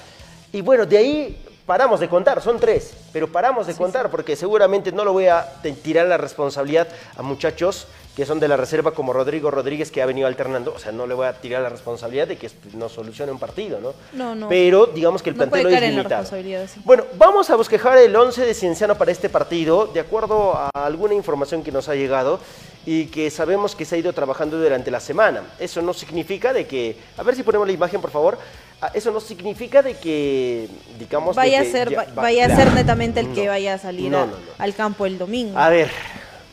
[0.51, 4.91] Y bueno, de ahí paramos de contar, son tres, pero paramos de contar porque seguramente
[4.91, 5.45] no lo voy a
[5.83, 10.07] tirar la responsabilidad a muchachos que son de la reserva como Rodrigo Rodríguez que ha
[10.07, 13.31] venido alternando, o sea, no le voy a tirar la responsabilidad de que no solucione
[13.31, 13.93] un partido, ¿no?
[14.13, 14.49] No, no.
[14.49, 16.67] Pero digamos que el no plantel puede es caer en la limitado.
[16.67, 16.81] sí.
[16.83, 21.13] Bueno, vamos a bosquejar el 11 de Cienciano para este partido, de acuerdo a alguna
[21.13, 22.39] información que nos ha llegado
[22.85, 25.43] y que sabemos que se ha ido trabajando durante la semana.
[25.59, 28.37] Eso no significa de que, a ver si ponemos la imagen, por favor.
[28.81, 32.55] Ah, Eso no significa de que, digamos, vaya a ser, ya va- va- vaya a
[32.55, 35.57] ser netamente el que vaya a salir No, no, al campo el domingo.
[35.59, 35.89] A ver,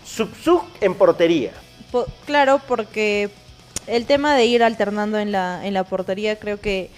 [0.05, 1.53] Subsug en portería.
[1.93, 3.31] Po- claro, porque
[3.87, 6.91] el tema de ir alternando en la, en la portería creo que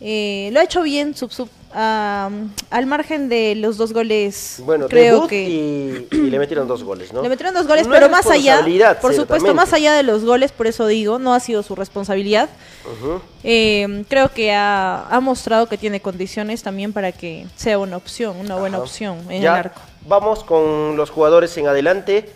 [0.00, 1.30] eh, lo ha hecho bien Sub
[1.72, 4.62] Al margen de los dos goles.
[4.64, 7.22] Bueno, creo que y, y le metieron dos goles, ¿no?
[7.22, 8.64] le metieron dos goles, No pero más allá,
[9.00, 12.48] por supuesto, más allá de los goles, por eso digo, no ha sido su responsabilidad.
[13.44, 18.36] Eh, creo que ha, ha mostrado que tiene condiciones también para que sea una opción,
[18.36, 19.80] una buena opción en Ya, el arco.
[20.06, 22.30] Vamos con los jugadores en adelante.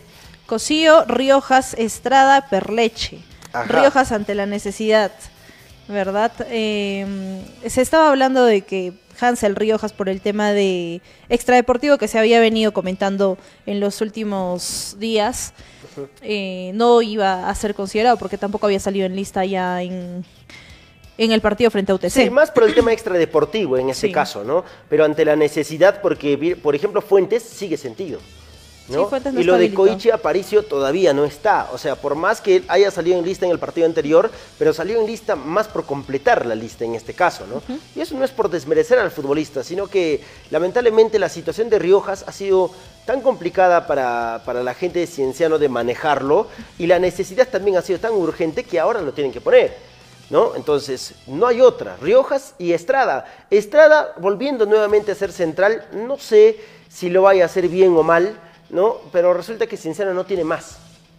[0.47, 3.21] Cosío, Riojas, Estrada, Perleche.
[3.53, 3.65] Ajá.
[3.65, 5.13] Riojas ante la necesidad,
[5.89, 6.33] ¿verdad?
[6.51, 8.93] Eh, se estaba hablando de que
[9.23, 14.97] Hansel Riojas por el tema de extradeportivo que se había venido comentando en los últimos
[14.99, 15.55] días,
[16.23, 20.25] eh, no iba a ser considerado porque tampoco había salido en lista ya en,
[21.19, 22.11] en el partido frente a UTC.
[22.11, 24.11] Sí, más por el tema extradeportivo en Sí.
[24.11, 24.65] caso, ¿no?
[24.89, 28.19] Pero ante la necesidad, porque, por ejemplo, Fuentes sigue sentido.
[28.89, 29.73] Y lo de.
[29.73, 31.69] Koichi Aparicio todavía no está.
[31.73, 35.01] O sea, por más que haya salido en lista en el partido anterior, pero salió
[35.01, 37.63] en lista más por completar la lista en este caso, ¿no?
[37.95, 42.25] Y eso no es por desmerecer al futbolista, sino que lamentablemente la situación de Riojas
[42.27, 42.71] ha sido
[43.07, 47.83] tan complicada para, para la gente de Cienciano de manejarlo y la necesidad también ha
[47.83, 49.93] sido tan urgente que ahora lo tienen que poner.
[50.31, 50.55] ¿no?
[50.57, 51.97] Entonces, no hay otra.
[52.01, 53.27] Riojas y Estrada.
[53.51, 58.03] Estrada, volviendo nuevamente a ser central, no sé si lo vaya a hacer bien o
[58.03, 58.35] mal,
[58.73, 58.97] ¿no?
[59.13, 60.79] Pero resulta que Cienciano no tiene más,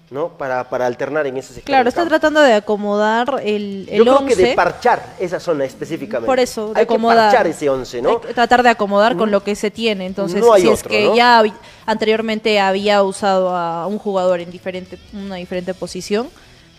[0.09, 0.29] ¿no?
[0.29, 1.67] Para, para alternar en ese sector.
[1.67, 4.55] Claro, está tratando de acomodar el, el Yo creo que de 11.
[4.55, 6.25] parchar esa zona específicamente.
[6.25, 8.09] Por eso, de Hay que parchar ese 11, ¿no?
[8.09, 10.07] Hay que tratar de acomodar con lo que se tiene.
[10.07, 11.15] Entonces, No si es que ¿no?
[11.15, 11.43] ya
[11.85, 16.29] anteriormente había usado a un jugador en diferente, una diferente posición,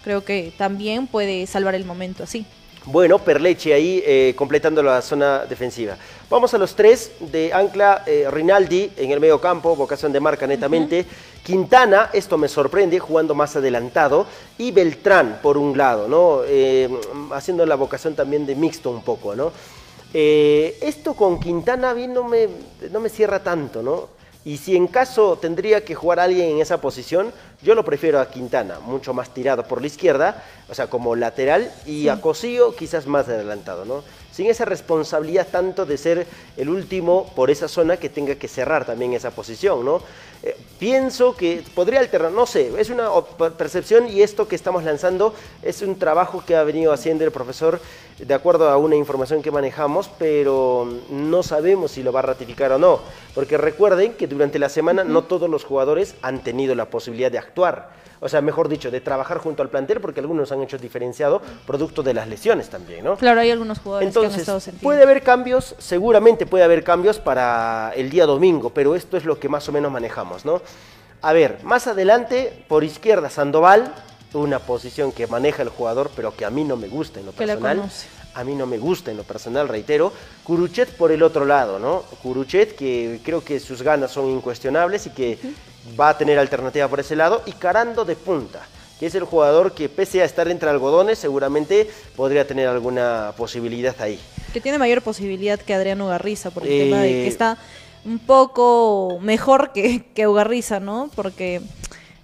[0.03, 2.45] creo que también puede salvar el momento así.
[2.87, 5.97] Bueno, Perleche ahí eh, completando la zona defensiva.
[6.29, 10.47] Vamos a los tres de Ancla, eh, Rinaldi en el medio campo, vocación de marca
[10.47, 11.07] netamente.
[11.43, 14.27] Quintana, esto me sorprende, jugando más adelantado.
[14.59, 16.43] Y Beltrán por un lado, ¿no?
[16.47, 16.91] Eh,
[17.33, 19.51] haciendo la vocación también de mixto un poco, ¿no?
[20.13, 22.49] Esto con Quintana a mí no me,
[22.91, 24.11] no me cierra tanto, ¿no?
[24.45, 28.29] Y si en caso tendría que jugar alguien en esa posición, yo lo prefiero a
[28.29, 33.07] Quintana, mucho más tirado por la izquierda, o sea, como lateral, y a Cosío quizás
[33.07, 34.05] más adelantado, ¿no?
[34.33, 36.27] Sin esa responsabilidad tanto de ser
[36.59, 40.03] el último por esa zona que tenga que cerrar también esa posición, ¿no?
[40.43, 43.09] Eh, pienso que podría alternar, no sé, es una
[43.57, 47.81] percepción y esto que estamos lanzando es un trabajo que ha venido haciendo el profesor
[48.19, 52.73] de acuerdo a una información que manejamos, pero no sabemos si lo va a ratificar
[52.73, 53.01] o no,
[53.35, 57.39] porque recuerden que durante la semana no todos los jugadores han tenido la posibilidad de
[57.39, 61.43] actuar, o sea, mejor dicho, de trabajar junto al plantel, porque algunos han hecho diferenciado
[61.67, 63.17] producto de las lesiones también, ¿no?
[63.17, 64.83] Claro, hay algunos jugadores que han Entonces, estado sentidos.
[64.83, 69.39] puede haber cambios, seguramente puede haber cambios para el día domingo, pero esto es lo
[69.39, 70.63] que más o menos manejamos, ¿no?
[71.23, 73.95] A ver, más adelante, por izquierda, Sandoval,
[74.35, 77.33] una posición que maneja el jugador, pero que a mí no me gusta en lo
[77.33, 77.83] personal.
[78.35, 80.13] A mí no me gusta en lo personal, reitero.
[80.43, 82.03] Curuchet por el otro lado, ¿no?
[82.21, 85.39] Curuchet, que creo que sus ganas son incuestionables y que
[85.99, 87.43] va a tener alternativa por ese lado.
[87.47, 88.67] Y Carando de punta,
[88.99, 93.95] que es el jugador que pese a estar entre algodones, seguramente podría tener alguna posibilidad
[94.01, 94.19] ahí.
[94.53, 97.57] Que tiene mayor posibilidad que Adriano Ugarriza por el Eh, tema de que está
[98.05, 101.11] un poco mejor que, que Ugarriza, ¿no?
[101.15, 101.61] Porque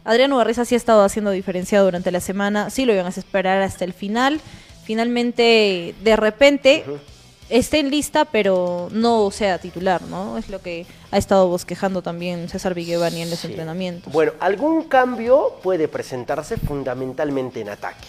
[0.05, 3.63] Adriano Ugarriza sí ha estado haciendo diferenciado durante la semana, sí lo iban a esperar
[3.63, 4.41] hasta el final.
[4.85, 6.85] Finalmente, de repente,
[7.49, 10.39] esté en lista, pero no sea titular, ¿no?
[10.39, 14.13] Es lo que ha estado bosquejando también César Viguevani en los entrenamientos.
[14.13, 18.09] Bueno, algún cambio puede presentarse fundamentalmente en ataque,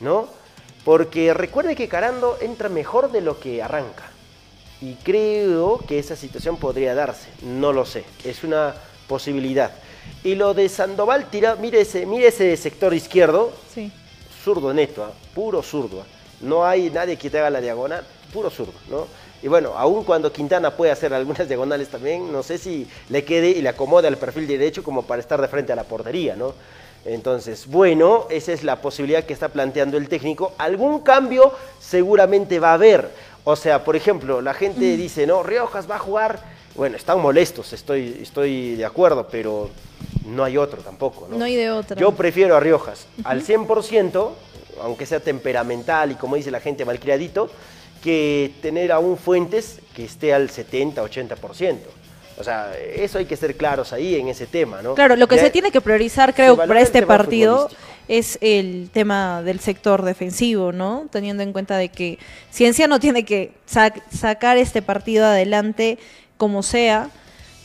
[0.00, 0.26] ¿no?
[0.84, 4.11] Porque recuerde que Carando entra mejor de lo que arranca.
[4.82, 7.28] Y creo que esa situación podría darse.
[7.40, 8.04] No lo sé.
[8.24, 8.74] Es una
[9.06, 9.70] posibilidad.
[10.24, 13.52] Y lo de Sandoval, tira, mire ese, mire ese sector izquierdo.
[13.72, 13.92] Sí.
[14.42, 15.12] Zurdo neto, ¿ah?
[15.36, 16.04] puro zurdo.
[16.40, 19.06] No hay nadie que te haga la diagonal, puro zurdo, ¿no?
[19.40, 23.50] Y bueno, aun cuando Quintana puede hacer algunas diagonales también, no sé si le quede
[23.50, 26.54] y le acomode al perfil derecho como para estar de frente a la portería, ¿no?
[27.04, 30.52] Entonces, bueno, esa es la posibilidad que está planteando el técnico.
[30.58, 33.10] Algún cambio seguramente va a haber.
[33.44, 36.40] O sea, por ejemplo, la gente dice, no, Riojas va a jugar.
[36.74, 39.68] Bueno, están molestos, estoy, estoy de acuerdo, pero
[40.24, 41.26] no hay otro tampoco.
[41.28, 41.96] No, No hay de otra.
[41.96, 44.30] Yo prefiero a Riojas al 100%,
[44.80, 47.50] aunque sea temperamental y como dice la gente, malcriadito,
[48.02, 51.76] que tener a un Fuentes que esté al 70, 80%.
[52.38, 54.94] O sea, eso hay que ser claros ahí en ese tema, ¿no?
[54.94, 57.68] Claro, lo que Ya- se tiene que priorizar, creo, para este partido
[58.08, 61.06] es el tema del sector defensivo, ¿no?
[61.10, 62.18] Teniendo en cuenta de que
[62.52, 65.98] Cienciano tiene que sac- sacar este partido adelante
[66.36, 67.10] como sea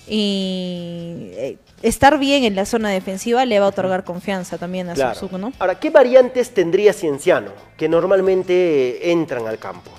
[0.07, 4.93] y eh, estar bien en la zona defensiva le va a otorgar confianza también a
[4.93, 5.13] Claro.
[5.15, 5.53] Suzuki, ¿no?
[5.59, 9.91] Ahora, ¿qué variantes tendría Cienciano que normalmente entran al campo?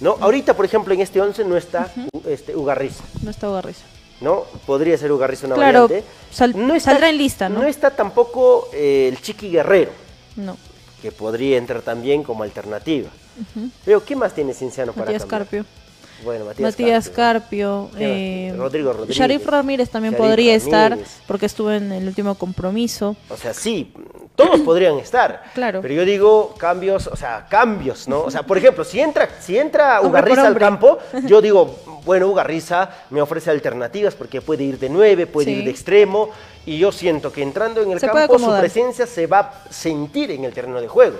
[0.00, 0.16] ¿No?
[0.20, 1.92] Ahorita, por ejemplo, en este 11 no está
[2.28, 3.84] este, Ugarriza, No está Ugarriza.
[4.20, 4.44] ¿No?
[4.66, 6.06] Podría ser Ugarriza una Claro, variante.
[6.30, 7.62] sal- saldrá en lista, ¿no?
[7.62, 9.90] No está tampoco eh, el Chiqui Guerrero,
[10.36, 10.56] No.
[11.02, 13.08] que podría entrar también como alternativa.
[13.54, 13.68] Ujú.
[13.84, 15.40] Pero, ¿qué más tiene Cienciano para Matías cambiar?
[15.42, 15.64] Carpio.
[16.24, 17.88] Bueno, Matías, Matías Carpio.
[17.90, 17.98] Carpio.
[17.98, 18.58] ¿Qué más eh?
[18.58, 19.16] Rodrigo Rodríguez.
[19.16, 23.16] Sharif Ramírez también Sharif podría estar porque estuvo en el último compromiso.
[23.28, 23.92] O sea, sí,
[24.34, 25.44] todos podrían estar.
[25.54, 25.80] Claro.
[25.82, 28.22] Pero yo digo cambios, o sea, cambios, ¿no?
[28.22, 32.28] O sea, por ejemplo, si entra, si entra Hombre Ugarriza al campo, yo digo, bueno,
[32.28, 35.58] Ugarriza me ofrece alternativas porque puede ir de nueve, puede Sí.
[35.58, 36.30] ir de extremo,
[36.64, 40.30] y yo siento que entrando en el Se campo su presencia se va a sentir
[40.30, 41.16] en el terreno de juego.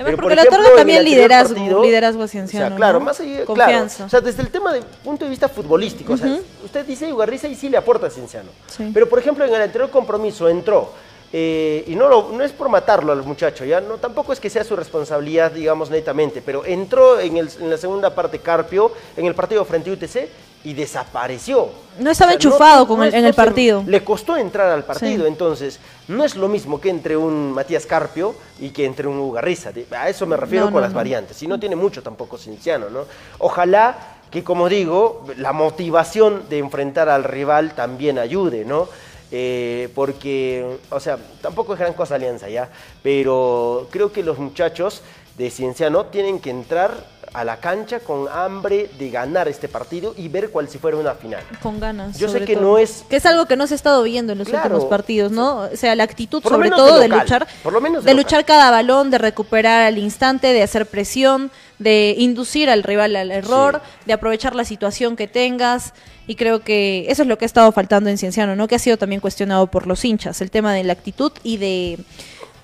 [0.00, 2.76] Además, Pero, porque por le otorga también liderazgo, partido, liderazgo O sea, cienciano.
[2.76, 3.04] claro, ¿no?
[3.04, 3.86] más allá, claro.
[4.04, 7.48] O sea, desde el tema de punto de vista futbolístico, o sea, usted dice Ugarriza
[7.48, 8.50] y sí le aporta a Cienciano.
[8.66, 8.90] Sí.
[8.94, 10.92] Pero, por ejemplo, en el anterior compromiso entró,
[11.32, 14.50] eh, y no, lo- no es por matarlo al muchacho, ya no tampoco es que
[14.50, 19.26] sea su responsabilidad, digamos, netamente, pero entró en, el- en la segunda parte Carpio, en
[19.26, 20.28] el partido frente a UTC,
[20.62, 21.68] y desapareció.
[21.98, 23.82] No estaba O sea, enchufado no- con no el- en el se- partido.
[23.86, 25.28] Le costó entrar al partido, Sí.
[25.28, 29.70] entonces no es lo mismo que entre un Matías Carpio y que entre un Ugarriza.
[29.92, 31.42] A eso me refiero No, con las variantes.
[31.42, 33.04] Y no tiene mucho tampoco Cinciano, ¿no?
[33.38, 33.96] Ojalá
[34.30, 38.86] que, como digo, la motivación de enfrentar al rival también ayude, ¿no?
[39.32, 42.68] Eh, porque, o sea, tampoco es gran cosa Alianza ya,
[43.02, 45.02] pero creo que los muchachos
[45.38, 50.28] de Cienciano tienen que entrar a la cancha con hambre de ganar este partido y
[50.28, 51.42] ver cual si fuera una final.
[51.62, 52.18] Con ganas.
[52.18, 52.64] Yo sé que todo.
[52.64, 54.66] no es Que es algo que no se ha estado viendo en los Claro.
[54.74, 55.58] últimos partidos, ¿no?
[55.72, 57.46] O sea, la actitud, sobre todo, de luchar.
[57.62, 62.14] por lo menos de luchar cada balón, de recuperar al instante, de hacer presión, de
[62.18, 65.94] inducir al rival al error, de aprovechar la situación que tengas.
[66.26, 68.68] Y creo que eso es lo que ha estado faltando en Cienciano, ¿no?
[68.68, 71.98] Que ha sido también cuestionado por los hinchas, el tema de la actitud y de,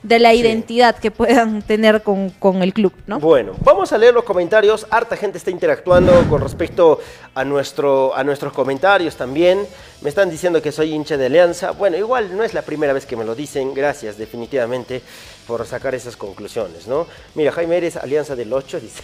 [0.07, 3.19] de la identidad que puedan tener con, con el club, ¿no?
[3.19, 4.87] Bueno, vamos a leer los comentarios.
[4.91, 7.01] Harta gente está interactuando con respecto
[7.35, 9.67] a, nuestro, a nuestros comentarios también.
[10.03, 11.73] Me están diciendo que soy hincha de Alianza.
[11.73, 13.75] Bueno, igual no es la primera vez que me lo dicen.
[13.75, 15.03] Gracias, definitivamente,
[15.47, 17.07] por sacar esas conclusiones, ¿no?
[17.35, 19.03] Mira, Jaime, eres Alianza del 8, dice.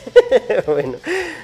[0.67, 0.99] bueno,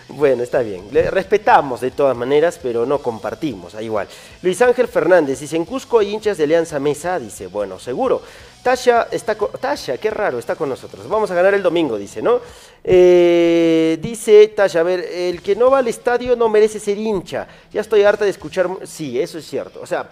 [0.09, 0.85] bueno, está bien.
[0.93, 4.07] Le respetamos de todas maneras, pero no compartimos, ah, igual.
[4.43, 7.19] Luis Ángel Fernández dice, en Cusco hay hinchas de Alianza Mesa.
[7.19, 8.23] Dice, bueno, seguro.
[8.63, 9.51] Tasha está con...
[9.53, 11.09] Tasha, qué raro, está con nosotros.
[11.09, 12.41] Vamos a ganar el domingo, dice, ¿no?
[12.85, 17.47] Eh, dice Tasha, a ver, el que no va al estadio no merece ser hincha.
[17.73, 18.69] Ya estoy harta de escuchar...
[18.85, 19.81] Sí, eso es cierto.
[19.81, 20.11] O sea,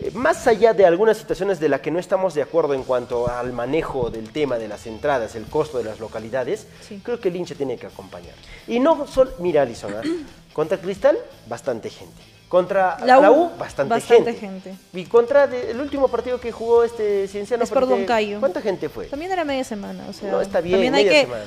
[0.00, 3.28] eh, más allá de algunas situaciones de las que no estamos de acuerdo en cuanto
[3.28, 6.66] al manejo del tema de las entradas, el costo de las localidades,
[7.02, 8.34] creo que el hincha tiene que acompañar.
[8.66, 9.32] Y no solo...
[9.38, 10.02] Mira, Alison, ¿ah?
[10.52, 12.33] contra Cristal, bastante gente.
[12.54, 14.70] Contra La la U, bastante, bastante gente.
[14.70, 14.74] gente.
[15.00, 18.38] Y contra de- el último partido que jugó este Cienciano Es por Don Cayo.
[18.38, 19.06] ¿Cuánta gente fue?
[19.06, 20.30] También era media semana, o sea.
[20.30, 21.44] No, está bien, también hay media que, semana.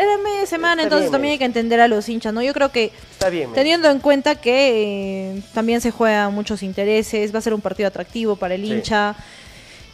[0.00, 2.42] Era media semana, Está entonces bien, también hay que entender a los hinchas, ¿no?
[2.42, 3.50] Yo creo que Está bien.
[3.50, 3.62] media.
[3.62, 7.86] teniendo en cuenta que eh, también se juegan muchos intereses, va a ser un partido
[7.86, 8.72] atractivo para el Sí.
[8.72, 9.14] hincha.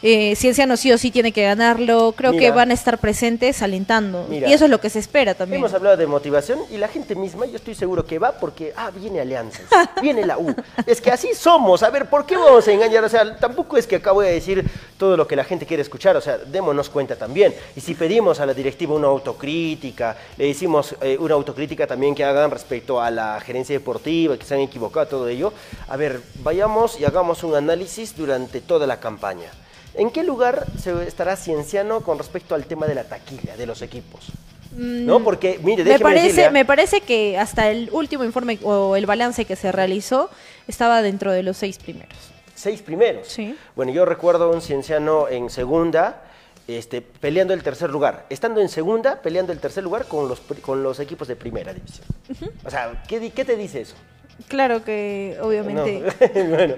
[0.01, 2.13] Eh, Cienciano sí o sí tiene que ganarlo.
[2.15, 4.25] Creo que van a estar presentes alentando.
[4.29, 4.49] Mira.
[4.49, 5.59] y eso es lo que se espera también.
[5.59, 8.91] Hemos hablado de motivación y la gente misma, yo estoy seguro que va porque, ah,
[8.91, 9.65] viene Alianzas,
[10.01, 10.53] viene la U.
[10.85, 11.83] Es que así somos.
[11.83, 13.03] A ver, ¿por qué vamos a engañar?
[13.03, 14.65] O sea, tampoco es que acá voy a decir
[14.97, 16.15] todo lo que la gente quiere escuchar.
[16.17, 17.53] O sea, démonos cuenta también.
[17.75, 22.23] Y si pedimos a la directiva una autocrítica, le decimos eh, una autocrítica también que
[22.23, 25.53] hagan respecto a la gerencia deportiva, que se han equivocado, todo ello.
[25.87, 29.49] A ver, vayamos y hagamos un análisis durante toda la campaña.
[29.97, 33.81] ¿En qué lugar se estará Cienciano con respecto al tema de la taquilla de los
[33.81, 34.25] equipos?
[34.77, 35.23] ¿No?
[35.23, 36.51] Porque, mire, me parece, decirle, ¿ah?
[36.51, 40.29] me parece que hasta el último informe o el balance que se realizó
[40.67, 42.17] estaba dentro de los seis primeros.
[42.55, 43.27] seis primeros.
[43.27, 43.55] Sí.
[43.75, 46.23] Bueno, yo recuerdo a un cienciano en segunda,
[46.67, 48.25] este, peleando el tercer lugar.
[48.29, 52.05] Estando en segunda, peleando el tercer lugar con los, con los equipos de primera división.
[52.65, 53.95] O sea, ¿qué, qué te dice eso?
[54.47, 56.03] Claro que obviamente.
[56.35, 56.49] No.
[56.55, 56.75] bueno,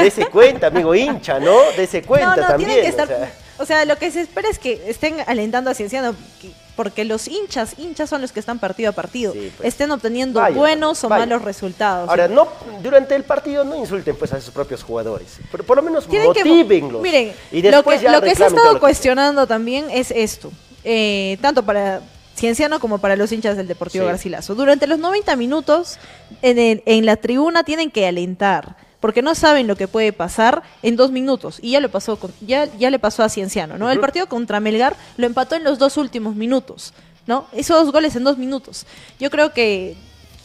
[0.00, 1.56] dese cuenta, amigo hincha, ¿no?
[1.76, 2.70] Dese cuenta no, no, también.
[2.70, 3.08] tienen que o estar.
[3.08, 3.32] sea.
[3.58, 7.26] O sea, lo que se espera es que estén alentando a Cienciano, que- porque los
[7.26, 9.32] hinchas, hinchas son los que están partido a partido,
[9.62, 11.24] estén obteniendo Vaya, buenos o vaya.
[11.24, 12.08] malos resultados.
[12.10, 12.48] Ahora, no,
[12.82, 16.34] durante el partido no insulten pues a sus propios jugadores, pero por lo menos Tienen
[16.34, 17.00] que- motívenlos.
[17.00, 20.52] Miren, y lo que, ya lo que se ha estado cuestionando también es esto,
[20.84, 22.02] eh, tanto para
[22.36, 24.08] Cienciano como para los hinchas del Deportivo Sí.
[24.10, 24.54] Garcilaso.
[24.54, 25.98] Durante los 90 minutos
[26.42, 30.62] en, el- en la tribuna tienen que alentar, porque no saben lo que puede pasar
[30.82, 31.58] en dos minutos.
[31.62, 33.90] Y ya le pasó, con- ya, ya le pasó a Cienciano, ¿no?
[33.90, 36.92] El partido contra Melgar lo empató en los dos últimos minutos,
[37.26, 37.46] ¿no?
[37.52, 38.86] Esos dos goles en dos minutos.
[39.18, 39.96] Yo creo que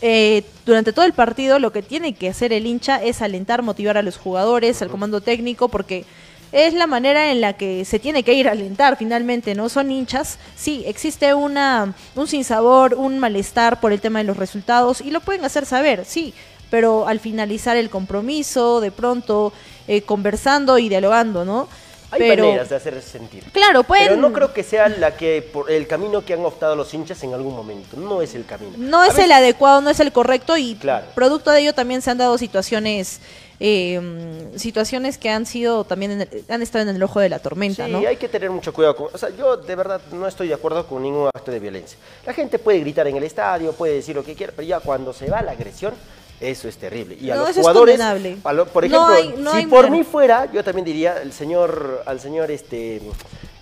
[0.03, 3.97] eh, durante todo el partido lo que tiene que hacer el hincha es alentar, motivar
[3.97, 6.05] a los jugadores, al comando técnico, porque
[6.51, 9.69] es la manera en la que se tiene que ir a alentar finalmente, ¿no?
[9.69, 15.01] Son hinchas, sí, existe una, un sinsabor, un malestar por el tema de los resultados
[15.01, 16.33] y lo pueden hacer saber, sí,
[16.69, 19.53] pero al finalizar el compromiso, de pronto
[19.87, 21.67] eh, conversando y dialogando, ¿no?
[22.13, 23.41] Hay pero maneras de hacer sentir.
[23.53, 26.75] Claro, pueden- Pero no creo que sea la que por el camino que han optado
[26.75, 27.95] los hinchas en algún momento.
[27.95, 28.73] No es el camino.
[28.77, 31.05] no A es el adecuado, no es el correcto y Claro.
[31.15, 33.21] producto de ello también se han dado situaciones
[33.63, 37.37] eh, situaciones que han sido también en el- han estado en el ojo de la
[37.37, 37.99] tormenta, Sí, ¿no?
[37.99, 38.95] hay que tener mucho cuidado.
[38.95, 41.95] Con, o sea, yo de verdad no estoy de acuerdo con ningún acto de violencia.
[42.25, 45.13] La gente puede gritar en el estadio, puede decir lo que quiera, pero ya cuando
[45.13, 45.93] se va la agresión,
[46.39, 47.15] eso es terrible.
[47.21, 48.37] Y a No, los jugadores, condenable.
[48.43, 49.91] a lo- por No ejemplo, hay- no si por manera.
[49.95, 52.99] mí fuera, yo también diría el señor, al señor este,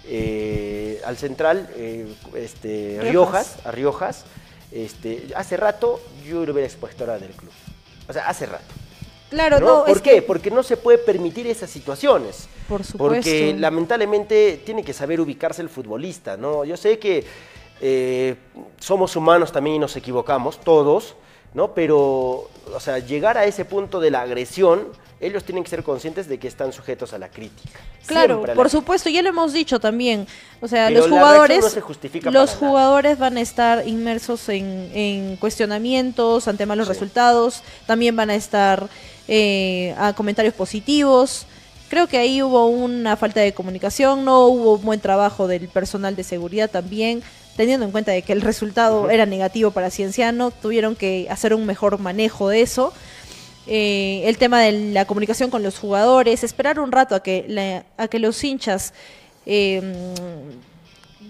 [0.07, 3.11] eh, al central, eh, este, Riojas.
[3.11, 4.23] Riojas, a Riojas,
[4.71, 7.51] este, hace rato yo lo hubiera expuesto ahora del club.
[8.07, 8.63] O sea, hace rato.
[9.29, 9.65] Claro, ¿no?
[9.65, 10.15] no, ¿Por es qué?
[10.15, 12.47] que- Porque no se puede permitir esas situaciones.
[12.67, 12.97] Por supuesto.
[13.15, 16.65] Porque lamentablemente tiene que saber ubicarse el futbolista, ¿no?
[16.65, 17.23] Yo sé que
[17.81, 18.35] eh,
[18.79, 21.15] somos humanos también y nos equivocamos, todos,
[21.53, 21.73] ¿no?
[21.73, 24.87] Pero, o sea, llegar a ese punto de la agresión,
[25.21, 27.79] ellos tienen que ser conscientes de que están sujetos a la crítica.
[28.05, 30.27] Claro, la por supuesto, ya lo hemos dicho también.
[30.61, 31.81] O sea, Pero los jugadores, no se
[32.31, 32.57] los nada.
[32.57, 38.89] jugadores van a estar inmersos en, en cuestionamientos ante malos resultados, también van a estar
[39.27, 41.45] eh, a comentarios positivos.
[41.89, 46.15] Creo que ahí hubo una falta de comunicación, no hubo un buen trabajo del personal
[46.15, 47.23] de seguridad también,
[47.57, 51.65] teniendo en cuenta de que el resultado era negativo para Cienciano, tuvieron que hacer un
[51.65, 52.93] mejor manejo de eso.
[53.71, 57.83] Eh, el tema de la comunicación con los jugadores, esperar un rato a que, la-
[58.03, 58.93] a que los hinchas
[59.45, 59.79] eh,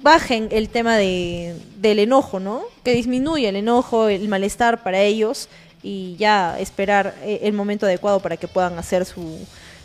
[0.01, 2.61] bajen el tema de, del enojo, ¿no?
[2.83, 5.49] Que disminuya el enojo, el malestar para ellos
[5.83, 9.37] y ya esperar eh, el momento adecuado para que puedan hacer su,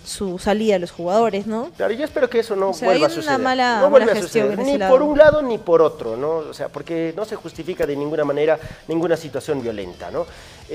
[0.04, 1.70] su salida los jugadores, ¿no?
[1.76, 3.38] Claro, yo espero que eso no O sea, vuelva a suceder.
[3.40, 6.36] mala- no a suceder, ni por un lado ni por otro, ¿no?
[6.38, 10.26] O sea, porque no se justifica de ninguna manera ninguna situación violenta, ¿no?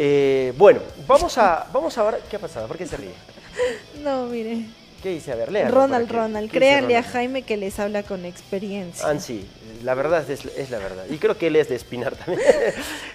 [0.02, 3.12] Eh, bueno, vamos a, vamos a ver qué ha pasado, ¿por qué se ríe?
[4.02, 4.64] No, mire.
[5.02, 5.32] ¿Qué dice?
[5.32, 5.70] A ver, lea.
[5.70, 9.08] Ronald, Ronald, créanle a Jaime que les habla con experiencia.
[9.08, 9.48] Ah, sí,
[9.84, 11.06] la verdad es, es la verdad.
[11.10, 12.42] Y creo que él es de Espinar también.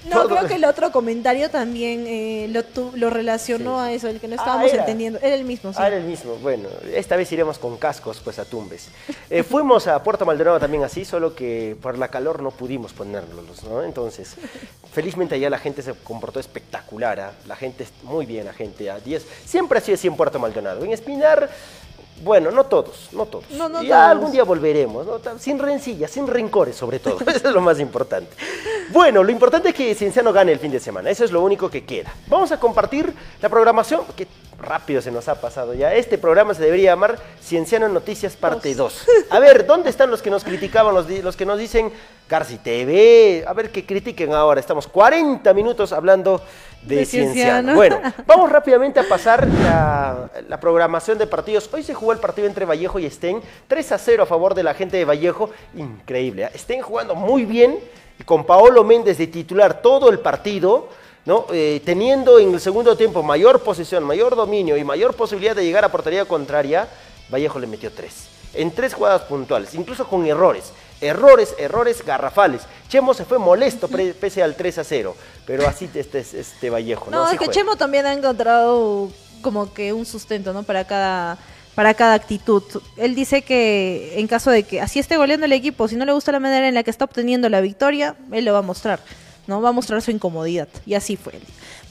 [0.05, 4.09] No, Todo- creo que el otro comentario también eh, lo, tu- lo relacionó a eso,
[4.09, 4.81] el que no estábamos era.
[4.83, 5.19] entendiendo.
[5.23, 5.79] Era el mismo, sí.
[5.81, 6.37] Ah, era el mismo.
[6.37, 8.89] Bueno, esta vez iremos con cascos, pues a Tumbes.
[9.31, 13.63] Eh, fuimos a Puerto Maldonado también así, solo que por la calor no pudimos ponerlos,
[13.65, 13.83] ¿no?
[13.83, 14.37] Entonces,
[14.93, 17.33] felizmente allá la gente se comportó espectacular, ¿ah?
[17.47, 19.25] la gente, muy bien, la gente a 10.
[19.47, 20.85] Siempre ha sido así en Puerto Maldonado.
[20.85, 21.49] En Espinar,
[22.23, 23.51] bueno, no todos, no todos.
[23.51, 24.11] No, no ya todos.
[24.11, 25.21] algún día volveremos, ¿no?
[25.39, 27.19] Sin rencillas, sin rencores sobre todo.
[27.27, 28.37] Eso es lo más importante.
[28.91, 31.11] Bueno, lo importante es que Cienciano gane el fin de semana.
[31.11, 32.13] Eso es lo único que queda.
[32.29, 35.95] Vamos a compartir la programación, que rápido se nos ha pasado ya.
[35.95, 39.07] Este programa se debería llamar Cienciano Noticias Parte 2.
[39.31, 41.93] A ver, ¿dónde están los que nos criticaban, los, que nos dicen
[42.29, 43.45] Garci TV?
[43.47, 44.61] A ver, que critiquen ahora.
[44.61, 46.41] Estamos 40 minutos hablando
[46.87, 47.33] de, De Cienciano.
[47.33, 47.75] Cienciano.
[47.75, 51.69] Bueno, vamos rápidamente a pasar la, la programación de partidos.
[51.73, 54.63] Hoy se jugó el partido entre Vallejo y Estén, 3 a 0 a favor de
[54.63, 55.51] la gente de Vallejo.
[55.77, 56.51] Increíble, ¿eh?
[56.55, 57.79] Estén jugando muy bien
[58.19, 60.89] y con Paolo Méndez de titular todo el partido.
[61.25, 61.47] ¿no?
[61.53, 65.85] Eh, teniendo en el segundo tiempo mayor posesión, mayor dominio y mayor posibilidad de llegar
[65.85, 66.87] a portería contraria,
[67.31, 68.29] Vallejo le metió tres.
[68.53, 70.73] En tres jugadas puntuales, incluso con errores.
[71.01, 72.63] Errores, errores garrafales.
[72.89, 75.17] Chemo se fue molesto pese al 3 a 0.
[75.47, 77.11] Pero así este, este, Vallejo.
[77.11, 77.53] No, No, es que juega.
[77.53, 79.11] Chemo también ha encontrado
[79.43, 80.63] como que un sustento, ¿no?
[80.63, 81.39] Para cada
[81.75, 82.63] para cada actitud.
[82.97, 86.13] Él dice que en caso de que así esté goleando el equipo, si no le
[86.13, 89.01] gusta la manera en la que está obteniendo la victoria, él lo va a mostrar,
[89.47, 89.61] ¿no?
[89.61, 90.69] Va a mostrar su incomodidad.
[90.87, 91.35] Y así fue.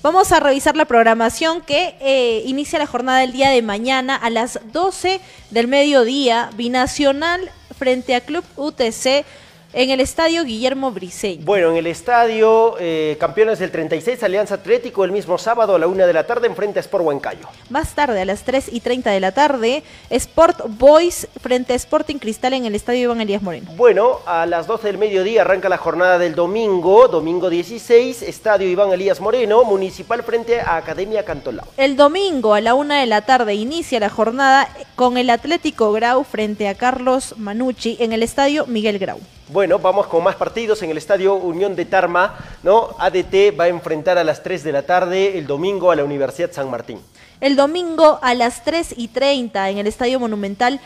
[0.01, 4.30] Vamos a revisar la programación que eh, inicia la jornada del día de mañana a
[4.30, 5.20] las 12
[5.51, 9.26] del mediodía, binacional frente a Club UTC
[9.74, 11.44] en el estadio Guillermo Briseño.
[11.44, 15.88] Bueno, en el estadio eh, Campeones del 36, Alianza Atlético, el mismo sábado a la
[15.88, 17.48] una de la tarde, enfrente a Sport Huancayo.
[17.70, 22.18] Más tarde, a las 3 y 30 de la tarde, Sport Boys frente a Sporting
[22.18, 23.72] Cristal en el estadio Iván Elías Moreno.
[23.76, 28.92] Bueno, a las 12 del mediodía arranca la jornada del domingo, domingo 16, Estadio Iván
[28.92, 31.68] Elías Moreno, Municipal frente a Academia Cantolao.
[31.78, 36.24] El domingo a la 1 de la tarde inicia la jornada con el Atlético Grau
[36.24, 39.20] frente a Carlos Manucci en el estadio Miguel Grau.
[39.50, 42.95] Bueno, vamos con más partidos en el Estadio Unión de Tarma, ¿no?
[42.99, 46.51] ADT va a enfrentar a las 3 de la tarde el domingo a la Universidad
[46.51, 46.99] San Martín.
[47.39, 50.80] El domingo a las 3 y 30 en el Estadio Monumental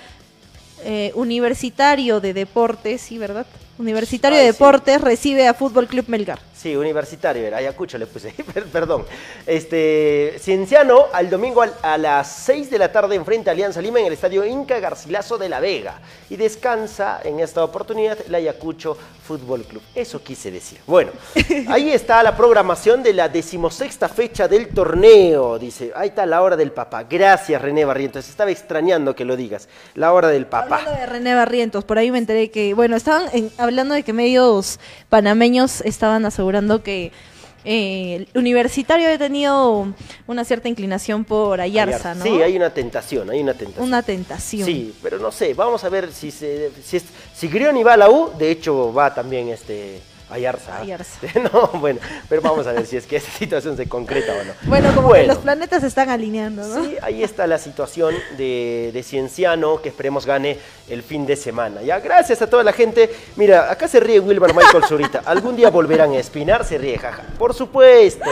[0.84, 3.46] eh, Universitario de Deportes, ¿sí, verdad?
[3.78, 4.52] Universitario de sí.
[4.54, 6.40] Deportes recibe a Fútbol Club Melgar.
[6.56, 9.06] Sí, universitario, era Ayacucho le puse, per- perdón.
[9.46, 14.08] Este, Cienciano al domingo a las 6 de la tarde enfrenta a Alianza Lima en
[14.08, 16.00] el estadio Inca Garcilaso de la Vega.
[16.30, 19.82] Y descansa en esta oportunidad el Ayacucho Fútbol Club.
[19.96, 20.80] Eso quise decir.
[20.88, 21.12] Bueno,
[21.70, 25.60] ahí está la programación de la decimosexta fecha del torneo.
[25.60, 27.04] Dice, ahí está la hora del papá.
[27.04, 28.28] Gracias, René Barrientos.
[28.28, 29.68] Estaba extrañando que lo digas.
[29.96, 30.78] La hora del papá.
[30.78, 34.14] Hablando de René Barrientos, por ahí me enteré que, bueno, estaban en- hablando de que
[34.14, 37.12] medios panameños estaban asegurando que
[37.66, 39.94] eh, el universitario había tenido
[40.26, 42.24] una cierta inclinación por Ayarza, ¿no?
[42.24, 43.86] Sí, hay una tentación, hay una tentación.
[43.86, 44.66] Una tentación.
[44.66, 47.06] Sí, pero no sé, vamos a ver si se, si, es-
[47.36, 50.00] si Grioni va a la U, de hecho va también este
[50.30, 50.80] Ayarza.
[50.80, 51.20] Ayarza.
[51.54, 54.54] No, bueno, pero vamos a ver si es que esa situación se concreta o no.
[54.64, 55.24] Bueno, como Bueno.
[55.24, 56.84] que los planetas se están alineando, ¿no?
[56.84, 60.58] Sí, ahí está la situación de, de Cienciano, que esperemos gane
[60.90, 61.82] el fin de semana.
[61.82, 63.10] Ya, gracias a toda la gente.
[63.36, 65.22] Mira, acá se ríe Wilmer Michael Zurita.
[65.26, 67.24] Algún día volverán a espinar, se ríe, jaja.
[67.38, 68.30] Por supuesto.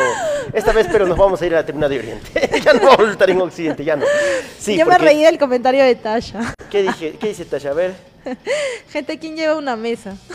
[0.53, 2.49] Esta vez, pero nos vamos a ir a la tribuna de Oriente.
[2.63, 4.05] ya no vamos a estar en Occidente, ya no.
[4.59, 6.53] Sí, Yo me reí del comentario de Tasha.
[6.69, 7.69] ¿Qué, dije, ¿Qué dice Tasha?
[7.69, 8.14] A ver.
[8.89, 10.15] Gente, ¿quién lleva una mesa?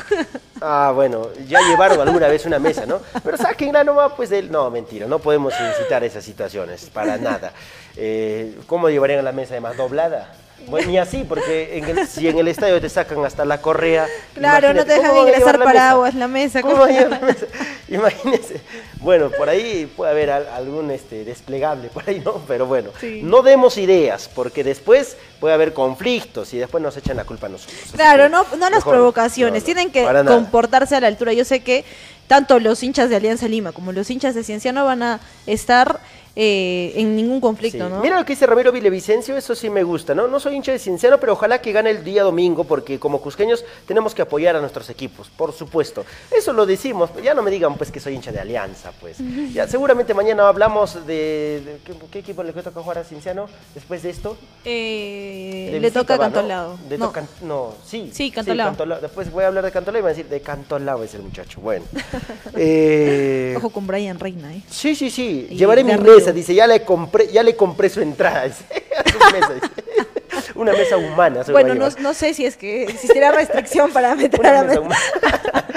[0.63, 3.01] Ah, bueno, ya llevaron alguna vez una mesa, ¿no?
[3.25, 4.53] Pero sáquenla nomás, pues, del...
[4.53, 7.55] No, mentira, no podemos incitar esas situaciones, para nada.
[7.97, 10.35] Eh, ¿Cómo llevarían la mesa además doblada?
[10.69, 14.07] Bueno, ni así, porque en el- si en el estadio te sacan hasta la correa...
[14.35, 16.63] Claro, no te dejan ¿cómo van a ingresar paraguas, la mesa.
[16.63, 17.47] ¿Cómo la mesa?
[17.89, 18.61] Imagínense.
[19.01, 22.35] Bueno, por ahí puede haber al- algún este, desplegable, por ahí, ¿no?
[22.47, 23.21] Pero bueno, Sí.
[23.25, 27.51] no demos ideas, porque después puede haber conflictos y después nos echan la culpa a
[27.51, 27.79] nosotros.
[27.93, 31.33] Claro, no, no las provocaciones, no, no, tienen que comportarse a la altura.
[31.33, 31.85] Yo sé que
[32.29, 35.99] tanto los hinchas de Alianza Lima como los hinchas de Cienciano van a estar
[36.37, 37.93] eh, en ningún conflicto, Sí.
[37.93, 38.01] ¿no?
[38.01, 40.29] Mira lo que dice Ramiro Villavicencio, eso sí me gusta, ¿no?
[40.29, 43.65] No soy hincha de Cienciano, pero ojalá que gane el día domingo, porque como cusqueños
[43.87, 46.05] tenemos que apoyar a nuestros equipos, por supuesto.
[46.31, 49.19] Eso lo decimos, ya no me digan pues que soy hincha de Alianza, pues.
[49.53, 54.03] Ya, seguramente mañana hablamos de, de- ¿qué, qué equipo le toca jugar a Cienciano después
[54.03, 54.37] de esto.
[54.65, 56.35] Eh, De le toca va, ¿no?
[56.35, 56.79] Cantolao.
[56.91, 57.07] No.
[57.07, 58.11] toca- no, sí.
[58.13, 58.69] Sí, Cantolao.
[58.69, 59.01] Cantolao.
[59.01, 61.23] Después voy a hablar de Cantolao y me van a decir, de Cantolao es el
[61.23, 61.61] muchacho.
[61.61, 61.85] Bueno.
[62.57, 64.63] Eh, Ojo con Brian Reina, ¿eh?
[64.69, 65.47] Sí, sí, sí.
[65.51, 65.93] Y Llevaré mi.
[66.21, 68.45] Mesa, dice, ya le compré, ya le compré su entrada.
[68.49, 68.65] dice.
[69.11, 70.10] Su mesa, dice.
[70.55, 71.45] Una mesa humana.
[71.45, 74.63] se a Bueno, no, no sé si es que existirá restricción para meter a Una
[74.63, 75.65] la mesa mesa.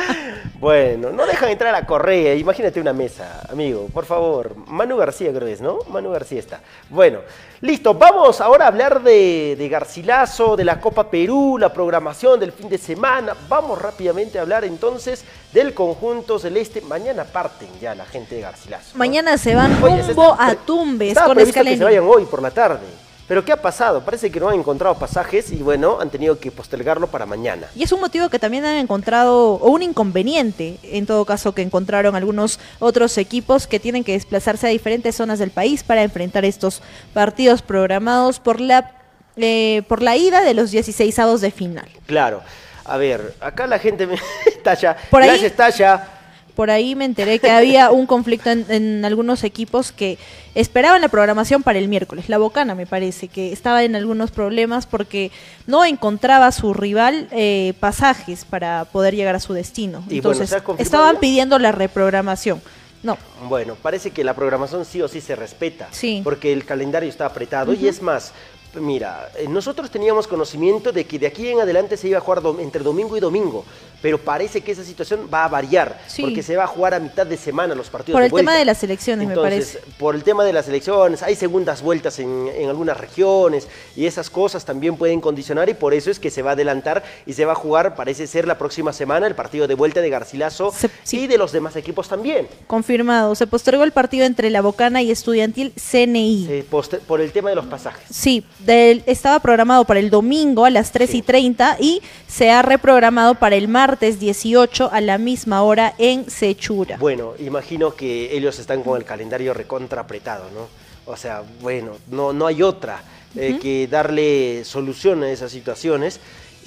[0.59, 4.55] Bueno, no dejan entrar a Correa, imagínate una mesa, amigo, por favor.
[4.67, 5.79] Manu García creo que es, ¿no?
[5.89, 6.61] Manu García está.
[6.89, 7.19] Bueno,
[7.59, 12.53] listo, vamos ahora a hablar de, de Garcilaso, de la Copa Perú, la programación del
[12.53, 13.35] fin de semana.
[13.49, 16.79] Vamos rápidamente a hablar entonces del conjunto celeste.
[16.79, 18.91] Mañana parten ya la gente de Garcilaso.
[18.93, 18.99] ¿no?
[18.99, 22.41] Mañana se van Oye, rumbo está- a Tumbes con previsto que se vayan hoy por
[22.41, 22.85] la tarde.
[23.33, 24.05] Pero ¿qué ha pasado?
[24.05, 27.65] Parece que no han encontrado pasajes y bueno, han tenido que postergarlo para mañana.
[27.75, 31.63] Y es un motivo que también han encontrado, o un inconveniente, en todo caso, que
[31.63, 36.45] encontraron algunos otros equipos que tienen que desplazarse a diferentes zonas del país para enfrentar
[36.45, 38.91] estos partidos programados por la,
[39.35, 41.89] eh, por la ida de los 16 de final.
[42.05, 42.43] Claro.
[42.85, 44.19] A ver, acá la gente me...
[44.63, 46.07] Tasha, Por ahí- gracias Tasha.
[46.55, 50.17] Por ahí me enteré que había un conflicto en, en algunos equipos que
[50.55, 52.29] esperaban la programación para el miércoles.
[52.29, 55.31] La Bocana, me parece, que estaba en algunos problemas porque
[55.67, 60.03] no encontraba a su rival eh, pasajes para poder llegar a su destino.
[60.09, 61.19] Y Entonces, ¿se ha confirmado estaban ya?
[61.19, 62.61] pidiendo la reprogramación.
[63.01, 63.17] No,
[63.49, 65.89] Bueno, parece que la programación sí o sí se respeta.
[65.91, 66.21] Sí.
[66.23, 68.31] Porque el calendario está apretado y es más.
[68.75, 72.41] Mira, eh, nosotros teníamos conocimiento de que de aquí en adelante se iba a jugar
[72.41, 73.63] dom- entre domingo y domingo,
[74.01, 76.23] pero parece que esa situación va a variar, Sí.
[76.23, 78.41] porque se va a jugar a mitad de semana los partidos por de el tema
[78.51, 78.59] vuelta.
[78.59, 79.93] de las elecciones, me Entonces, parece.
[79.99, 84.29] por el tema de las elecciones, hay segundas vueltas en, en algunas regiones y esas
[84.29, 87.45] cosas también pueden condicionar y por eso es que se va a adelantar y se
[87.45, 90.73] va a jugar, parece ser la próxima semana, el partido de vuelta de Garcilaso
[91.11, 92.47] y de los demás equipos también.
[92.67, 93.35] Confirmado.
[93.35, 96.47] Se postergó el partido entre la Bocana y Estudiantil CNI.
[96.49, 96.65] Eh,
[97.07, 98.03] por el tema de los pasajes.
[98.09, 102.61] Sí, del- estaba programado para el domingo a las 3 y 30 y se ha
[102.61, 106.97] reprogramado para el martes 18 a la misma hora en Sechura.
[106.97, 110.67] Bueno, imagino que ellos están con el calendario recontra apretado, ¿no?
[111.11, 113.03] O sea, bueno, no, no hay otra
[113.35, 116.19] eh, que darle solución a esas situaciones.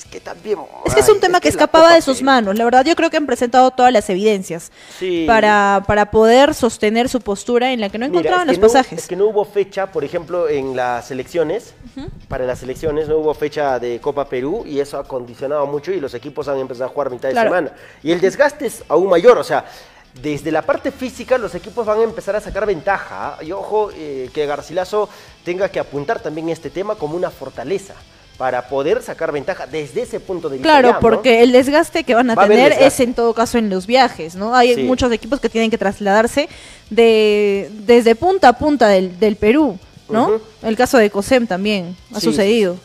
[0.06, 0.58] Es que también...
[0.84, 2.56] Es que es ay, un tema que escapaba de sus manos.
[2.56, 5.24] La verdad, yo creo que han presentado todas las evidencias Sí.
[5.26, 9.00] para, para poder sostener su postura en la que no Mira, encontraban los no- pasajes.
[9.00, 11.74] es que no hubo fecha, por ejemplo, en las elecciones,
[12.28, 15.98] para las elecciones no hubo fecha de Copa Perú y eso ha condicionado mucho y
[16.00, 17.50] los equipos han empezado a jugar mitad Claro.
[17.52, 17.76] de semana.
[18.04, 19.64] Y el desgaste es aún mayor, o sea,
[20.22, 23.38] desde la parte física los equipos van a empezar a sacar ventaja.
[23.42, 25.08] Y ojo eh, que Garcilaso
[25.44, 27.94] tenga que apuntar también este tema como una fortaleza
[28.36, 30.68] para poder sacar ventaja desde ese punto de vista.
[30.68, 31.00] Claro, ya, ¿no?
[31.00, 33.70] porque el desgaste que van a Va a haber tener es en todo caso en
[33.70, 34.54] los viajes, ¿no?
[34.54, 34.82] Hay Sí.
[34.82, 36.48] muchos equipos que tienen que trasladarse
[36.90, 39.78] de desde punta a punta del, del Perú,
[40.08, 40.40] ¿no?
[40.62, 42.76] El caso de COSEM también ha Sí, sucedido.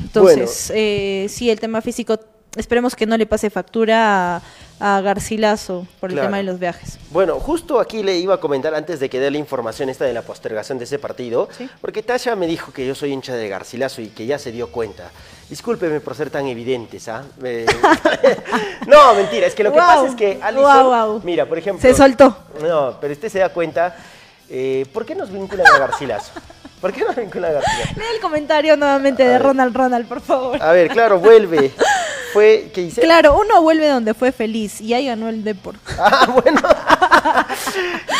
[0.00, 2.18] Entonces, eh, sí, el tema físico,
[2.56, 4.42] esperemos que no le pase factura a,
[4.80, 6.28] a Garcilaso por el Claro.
[6.28, 6.98] tema de los viajes.
[7.10, 10.12] Bueno, justo aquí le iba a comentar antes de que dé la información esta de
[10.12, 11.48] la postergación de ese partido,
[11.80, 14.70] porque Tasha me dijo que yo soy hincha de Garcilaso y que ya se dio
[14.72, 15.10] cuenta.
[15.50, 17.24] Discúlpeme por ser tan evidentes, ¿ah?
[17.42, 17.64] Eh,
[18.86, 21.20] no, mentira, es que lo que pasa es que Alison, guau, guau.
[21.24, 21.80] mira, por ejemplo...
[21.80, 22.36] Se soltó.
[22.62, 23.96] No, pero usted se da cuenta,
[24.50, 26.32] eh, ¿por qué nos vinculan a Garcilaso?
[26.80, 27.94] ¿Por qué nos vinculan a Garcilaso?
[27.96, 30.62] Lea el comentario nuevamente de Ronald Ronald, por favor.
[30.62, 31.72] A ver, claro, vuelve.
[32.32, 33.00] Fue, ¿qué hice?
[33.00, 35.76] Claro, uno vuelve donde fue feliz y ahí ganó el Depor.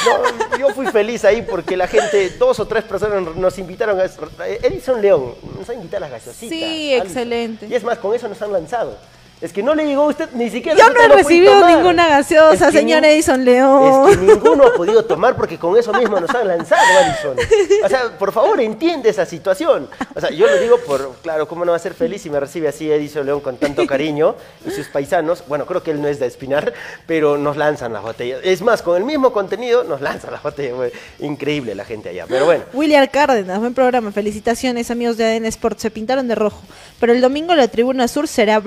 [0.06, 4.04] No, yo fui feliz ahí porque la gente, dos o tres personas nos invitaron a.
[4.46, 6.58] Edison León nos ha invitado a las gaseositas.
[6.58, 7.66] Sí, excelente.
[7.66, 8.96] Y es más, con eso nos han lanzado.
[9.40, 10.76] Es que no le llegó a usted ni siquiera.
[10.76, 14.10] Yo no he recibido ninguna gaseosa, Es que señor ni- Edison León.
[14.10, 17.36] Es que ninguno ha podido tomar porque con eso mismo nos han lanzado, Alison.
[17.84, 19.88] O sea, por favor, entiende esa situación.
[20.14, 22.40] O sea, yo lo digo por, claro, ¿cómo no va a ser feliz si me
[22.40, 24.34] recibe así Edison León con tanto cariño
[24.66, 25.44] y sus paisanos?
[25.46, 26.72] Bueno, creo que él no es de Espinar,
[27.06, 28.40] pero nos lanzan las botellas.
[28.42, 30.74] Es más, con el mismo contenido nos lanzan las botellas.
[30.74, 30.90] güey.
[31.20, 32.26] Increíble la gente allá.
[32.28, 34.10] Pero bueno, William Cárdenas, buen programa.
[34.10, 35.78] Felicitaciones, amigos de ADN Sport.
[35.78, 36.60] Se pintaron de rojo.
[36.98, 38.58] Pero el domingo la tribuna sur será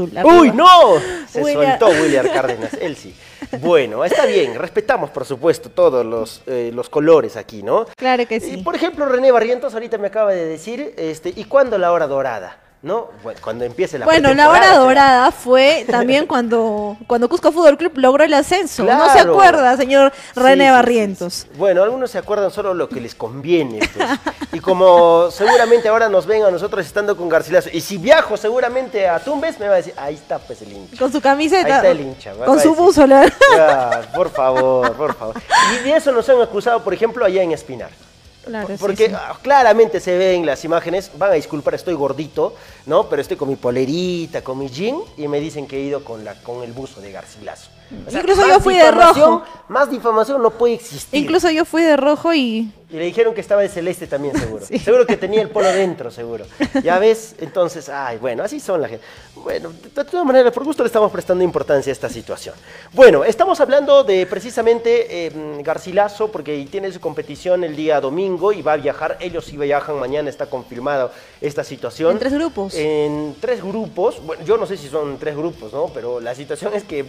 [0.00, 0.94] ¡Uy, no!
[1.28, 3.14] Se William- soltó William Cárdenas, él sí.
[3.60, 7.86] Bueno, está bien, respetamos por supuesto todos los, eh, los colores aquí, ¿no?
[7.96, 8.54] Claro que sí.
[8.54, 12.06] Y por ejemplo, René Barrientos ahorita me acaba de decir, este, ¿y cuándo la hora
[12.06, 12.58] dorada?
[12.84, 13.08] ¿No?
[13.22, 17.92] Bueno, cuando empiece la Bueno, la hora dorada fue también cuando, cuando Cusco Fútbol Club
[17.96, 18.84] logró el ascenso.
[18.84, 21.46] ¿No se acuerda, señor Sí, René sí, Barrientos?
[21.56, 23.78] Bueno, algunos se acuerdan solo lo que les conviene.
[23.78, 24.08] pues.
[24.52, 29.08] Y como seguramente ahora nos ven a nosotros estando con Garcilaso, y si viajo seguramente
[29.08, 30.98] a Tumbes, me va a decir, ahí está pues el hincha.
[30.98, 31.66] Con su camiseta.
[31.66, 32.34] Ahí está el hincha.
[32.44, 33.06] Con su buzo.
[33.06, 35.36] Ya, por favor, por favor.
[35.74, 37.90] Y de eso nos han acusado, por ejemplo, allá en Espinar.
[38.44, 39.14] Claro, Porque sí.
[39.16, 42.54] ah, claramente se ve en las imágenes, van a disculpar, estoy gordito,
[42.86, 43.08] ¿no?
[43.08, 46.24] Pero estoy con mi polerita, con mi jean, y me dicen que he ido con,
[46.24, 47.70] la, con el buzo de Garcilaso.
[48.06, 49.42] O sea, Incluso yo fui de rojo.
[49.68, 51.20] Más difamación no puede existir.
[51.22, 54.64] Incluso yo fui de rojo y Y le dijeron que estaba de celeste también, seguro.
[54.84, 56.44] Seguro que tenía el polo dentro, seguro.
[56.84, 59.04] Ya ves, entonces, ay, bueno, así son la gente.
[59.34, 62.54] Bueno, de todas maneras, por gusto le estamos prestando importancia a esta situación.
[62.92, 65.32] Bueno, estamos hablando de precisamente eh,
[65.64, 69.18] Garcilaso, porque tiene su competición el día domingo y va a viajar.
[69.18, 72.12] Ellos sí viajan mañana, está confirmado esta situación.
[72.12, 72.74] en tres grupos.
[72.76, 75.90] En tres grupos, bueno, yo no sé si son tres grupos, ¿no?
[75.92, 77.06] Pero la situación es que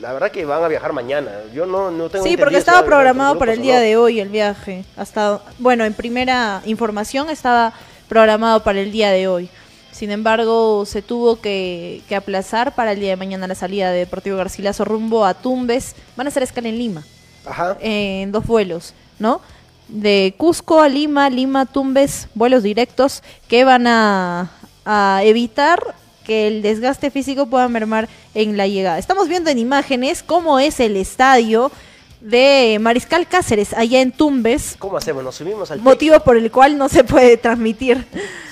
[0.00, 1.30] la verdad que van a viajar mañana.
[1.54, 3.80] Yo no, no tengo Sí, porque estaba programado para el día no.
[3.80, 4.84] de hoy el viaje.
[4.96, 7.72] Hasta, bueno, en primera información estaba
[8.08, 9.48] programado para el día de hoy.
[9.90, 13.98] Sin embargo, se tuvo que, que aplazar para el día de mañana la salida de
[14.00, 15.96] Deportivo Garcilaso rumbo a Tumbes.
[16.16, 17.04] Van a hacer escala en Lima,
[17.44, 17.76] Ajá.
[17.80, 19.40] en dos vuelos, ¿no?
[19.88, 24.50] De Cusco a Lima, Lima, Tumbes, vuelos directos que van a,
[24.84, 25.80] a evitar
[26.28, 28.98] que el desgaste físico pueda mermar en la llegada.
[28.98, 31.72] Estamos viendo en imágenes cómo es el estadio
[32.20, 35.24] de Mariscal Cáceres, allá en Tumbes, ¿Cómo hacemos?
[35.24, 38.04] Nos subimos al motivo por el cual no se puede transmitir.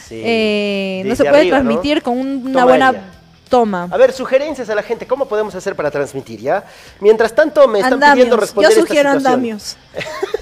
[0.08, 0.22] Sí.
[0.24, 1.64] Eh, no se puede arriba, ¿no?
[1.64, 2.94] transmitir con un- una Toma buena
[3.50, 3.88] toma.
[3.92, 6.64] A ver, sugerencias a la gente, ¿cómo podemos hacer para transmitir ya?
[7.00, 8.06] Mientras tanto, me están pidiendo
[8.36, 8.40] Andamios.
[8.40, 9.32] responder Yo esta sugiero situación.
[9.34, 9.76] andamios.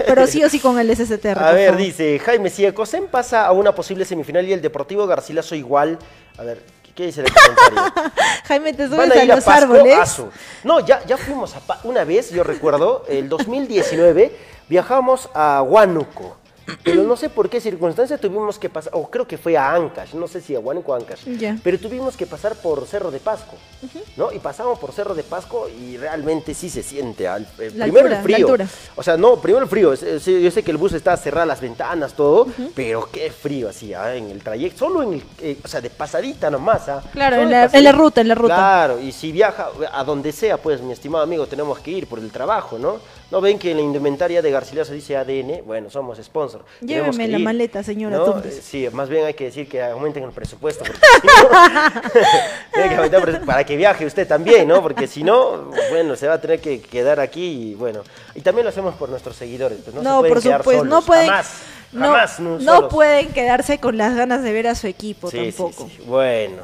[0.07, 1.39] Pero sí o sí con el SSTR.
[1.43, 1.83] A ver, favor.
[1.85, 5.99] dice Jaime, si el COSEM pasa a una posible semifinal y el Deportivo Garcilaso igual,
[6.39, 6.63] a ver,
[6.95, 8.13] ¿qué- ¿qué dice el comentario?
[8.45, 10.23] Jaime, te subes a los Pasco, árboles.
[10.65, 14.37] No, ya, ya fuimos a Pa- una vez, yo recuerdo, el 2019,
[14.69, 16.37] viajamos a Huánuco.
[16.83, 20.15] Pero no sé por qué circunstancia tuvimos que pasar, o creo que fue a Ancash,
[20.15, 21.25] no sé si a Huánuco o Ancash,
[21.63, 23.57] pero tuvimos que pasar por Cerro de Pasco,
[24.17, 24.33] ¿no?
[24.33, 28.07] Y pasamos por Cerro de Pasco y realmente sí se siente, al, eh, La primero
[28.07, 28.69] altura, el frío, la altura.
[28.97, 32.15] o sea, no, primero el frío, yo sé que el bus está cerrado las ventanas,
[32.15, 35.91] todo, pero qué frío hacía en el trayecto, solo en el, eh, o sea, de
[35.91, 37.03] pasadita nomás, ¿ah?
[37.13, 38.55] Claro, en la, en la ruta, en la ruta.
[38.55, 42.19] Claro, y si viaja a donde sea, pues, mi estimado amigo, tenemos que ir por
[42.19, 42.99] el trabajo, ¿no?
[43.31, 45.63] ¿No ven que en la indumentaria de Garcilaso dice ADN?
[45.65, 46.65] Bueno, somos sponsor.
[46.81, 48.39] Lléveme la ir, maleta, señora ¿no?
[48.45, 50.85] Eh, Sí, más bien hay que decir que aumenten el presupuesto.
[50.85, 51.27] porque si
[53.33, 54.83] no- para que viaje usted también, ¿no?
[54.83, 58.03] Porque si no, bueno, se va a tener que quedar aquí y bueno.
[58.35, 61.27] Y también lo hacemos por nuestros seguidores, pues no, se No, por supuesto, no pueden,
[61.27, 61.53] Jamás,
[61.93, 65.39] no, jamás, no, no pueden quedarse con las ganas de ver a su equipo Sí,
[65.39, 65.89] sí, tampoco.
[65.89, 66.03] sí.
[66.07, 66.57] Bueno,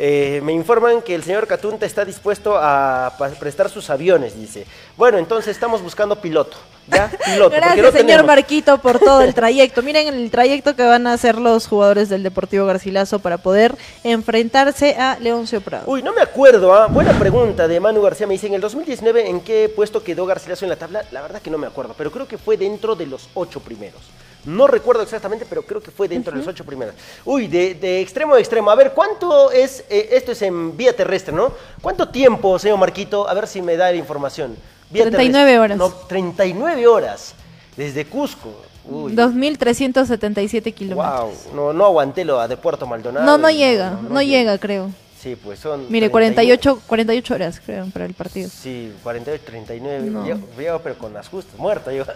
[0.00, 4.64] Eh, me informan que el señor Catunta está dispuesto a prestar sus aviones, dice.
[4.96, 7.10] Bueno, entonces estamos buscando piloto, ¿ya?
[7.24, 8.26] Piloto, porque Gracias, no señor tenemos.
[8.26, 9.82] Marquito, por todo el trayecto.
[9.82, 13.74] Miren el trayecto que van a hacer los jugadores del Deportivo Garcilaso para poder
[14.04, 15.90] enfrentarse a Leoncio Prado.
[15.90, 16.86] Uy, no me acuerdo, ¿ah?
[16.86, 18.28] buena pregunta de Manu García.
[18.28, 21.02] Me dice, en el 2019, ¿en qué puesto quedó Garcilaso en la tabla?
[21.10, 24.02] La verdad que no me acuerdo, pero creo que fue dentro de los ocho primeros.
[24.48, 26.94] No recuerdo exactamente, pero creo que fue dentro de los ocho primeros.
[27.24, 28.70] Uy, de, de extremo a extremo.
[28.70, 31.52] A ver, ¿cuánto es, eh, esto es en vía terrestre, ¿no?
[31.82, 33.28] ¿Cuánto tiempo, señor Marquito?
[33.28, 34.56] A ver si me da la información.
[34.90, 35.58] Vía 39 terrestre.
[35.58, 35.78] horas.
[35.78, 37.34] No, 39 horas.
[37.76, 38.48] Desde Cusco.
[38.86, 41.20] Uy, 2.377 kilómetros.
[41.20, 41.54] wow.
[41.54, 43.26] No, no aguanté lo de Puerto Maldonado.
[43.26, 44.90] No, no llega, no, llega, creo.
[45.20, 45.86] Sí, pues son.
[45.90, 48.48] Mire, 38 48, 48 horas, creo, para el partido.
[48.48, 50.10] Sí, 48, 39.
[50.10, 50.24] No.
[50.24, 52.04] Llego, llego, pero con las justas, muerto yo.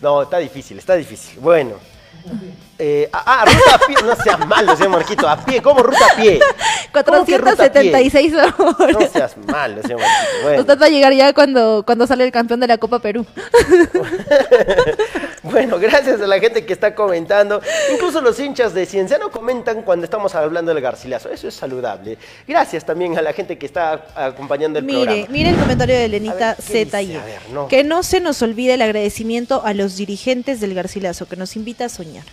[0.00, 1.38] No, está difícil, está difícil.
[1.40, 1.76] Bueno.
[2.78, 3.96] Eh, ah, ah, ruta a pie.
[4.04, 5.28] No seas malo, señor Marquito.
[5.28, 6.40] A pie, ¿cómo ruta a pie?
[7.04, 7.92] ¿Cómo que ruta a pie?
[7.92, 8.54] 476 horas.
[8.92, 10.42] No seas malo, señor Marquito.
[10.42, 10.60] Bueno.
[10.60, 13.24] Usted va a llegar ya cuando, cuando sale el campeón de la Copa Perú.
[15.44, 17.60] Bueno, gracias a la gente que está comentando.
[17.92, 21.28] Incluso los hinchas de Cienciano comentan cuando estamos hablando del Garcilaso.
[21.28, 22.18] Eso es saludable.
[22.48, 25.26] Gracias también a la gente que está acompañando el Mire, programa.
[25.30, 27.68] mire el comentario de Lenita ver, no.
[27.68, 31.84] Que no se nos olvide el agradecimiento a los dirigentes del Garcilaso, que nos invita
[31.84, 32.24] a soñar.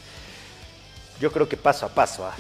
[1.20, 2.26] Yo creo que paso a paso.
[2.26, 2.36] ah.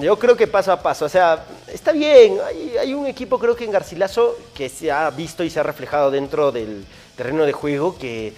[0.00, 1.04] Yo creo que paso a paso.
[1.04, 2.38] O sea, está bien.
[2.46, 5.62] Hay, hay un equipo, creo que en Garcilaso, que se ha visto y se ha
[5.62, 8.32] reflejado dentro del terreno de juego que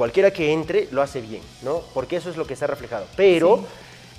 [0.00, 1.82] cualquiera que entre lo hace bien, ¿no?
[1.92, 3.04] Porque eso es lo que se ha reflejado.
[3.16, 3.62] Pero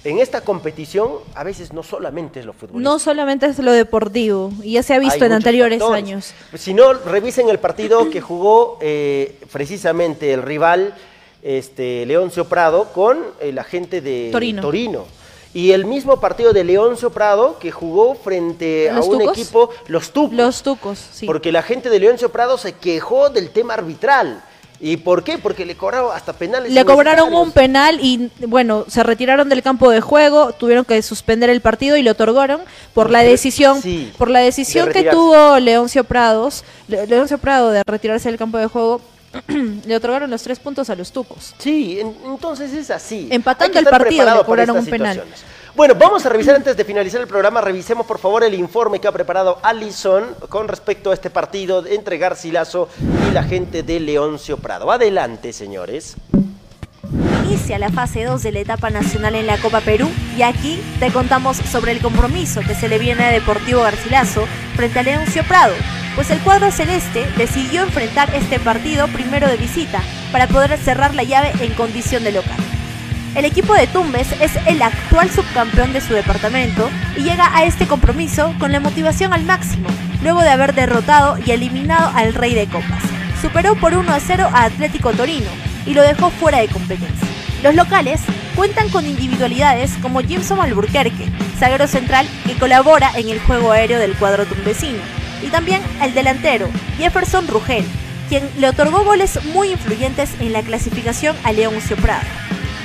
[0.04, 2.88] en esta competición, a veces no solamente es lo futbolístico.
[2.88, 6.04] No solamente es lo deportivo, y ya se ha visto Hay en anteriores factores.
[6.04, 6.34] años.
[6.54, 10.94] Si no, revisen el partido que jugó eh, precisamente el rival
[11.42, 15.08] este, Leoncio Prado con eh, la gente de Torino.
[15.56, 19.38] Y el mismo partido de Leoncio Prado que jugó frente a ¿Los un Tucos?
[19.40, 20.38] equipo, los Tucos.
[20.38, 21.26] Los Tucos, sí.
[21.26, 24.44] Porque la gente de Leoncio Prado se quejó del tema arbitral.
[24.84, 25.38] ¿Y por qué?
[25.38, 26.72] Porque le cobraron hasta penales.
[26.72, 31.52] Le cobraron un penal y, bueno, se retiraron del campo de juego, tuvieron que suspender
[31.52, 32.62] el partido y lo otorgaron
[32.96, 37.70] por la decisión, sí, por la decisión de que tuvo Leoncio Prados, Le- Leoncio Prado
[37.70, 39.02] de retirarse del campo de juego,
[39.86, 41.54] le otorgaron los tres puntos a los Tucos.
[41.60, 43.28] Sí, en- entonces es así.
[43.30, 45.14] Empatando el partido, le cobraron un penal.
[45.14, 45.44] situaciones.
[45.74, 49.08] Bueno, vamos a revisar antes de finalizar el programa, revisemos por favor el informe que
[49.08, 52.90] ha preparado Alison con respecto a este partido entre Garcilaso
[53.30, 54.92] y la gente de Leoncio Prado.
[54.92, 56.18] Adelante, señores.
[57.46, 61.10] Inicia la fase 2 de la etapa nacional en la Copa Perú y aquí te
[61.12, 64.46] contamos sobre el compromiso que se le viene a Deportivo Garcilaso
[64.76, 65.74] frente a Leoncio Prado,
[66.16, 70.02] pues el cuadro celeste decidió enfrentar este partido primero de visita
[70.34, 72.81] para poder cerrar la llave en condición de local.
[73.34, 77.88] El equipo de Tumbes es el actual subcampeón de su departamento y llega a este
[77.88, 79.88] compromiso con la motivación al máximo,
[80.22, 83.02] luego de haber derrotado y eliminado al Rey de Copas.
[83.42, 85.50] Superó por 1 a 0 a Atlético Torino
[85.86, 87.28] y lo dejó fuera de competencia.
[87.64, 88.20] Los locales
[88.54, 94.16] cuentan con individualidades como Jimson Alburquerque, zaguero central que colabora en el juego aéreo del
[94.16, 95.00] cuadro tumbesino,
[95.42, 97.86] y también el delantero Jefferson Rugel,
[98.28, 102.28] quien le otorgó goles muy influyentes en la clasificación a Leoncio Prado.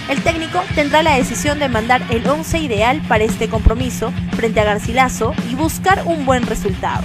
[0.09, 4.65] El técnico tendrá la decisión de mandar el 11 ideal para este compromiso frente a
[4.65, 7.03] Garcilaso y buscar un buen resultado.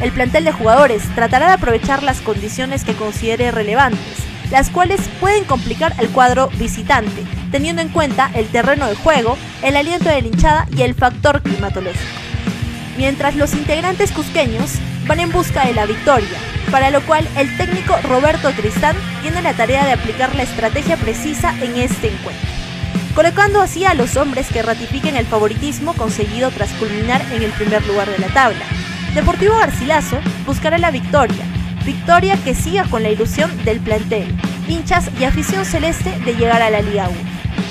[0.00, 4.16] El plantel de jugadores tratará de aprovechar las condiciones que considere relevantes,
[4.50, 9.76] las cuales pueden complicar al cuadro visitante, teniendo en cuenta el terreno de juego, el
[9.76, 12.02] aliento de la hinchada y el factor climatológico.
[12.96, 14.72] Mientras los integrantes cusqueños
[15.06, 16.38] van en busca de la victoria,
[16.72, 21.54] para lo cual el técnico Roberto Tristán tiene la tarea de aplicar la estrategia precisa
[21.60, 22.48] en este encuentro,
[23.14, 27.86] colocando así a los hombres que ratifiquen el favoritismo conseguido tras culminar en el primer
[27.86, 28.64] lugar de la tabla.
[29.14, 31.44] Deportivo Garcilaso buscará la victoria,
[31.84, 34.34] victoria que siga con la ilusión del plantel,
[34.66, 37.18] hinchas y afición celeste de llegar a la Liga 1.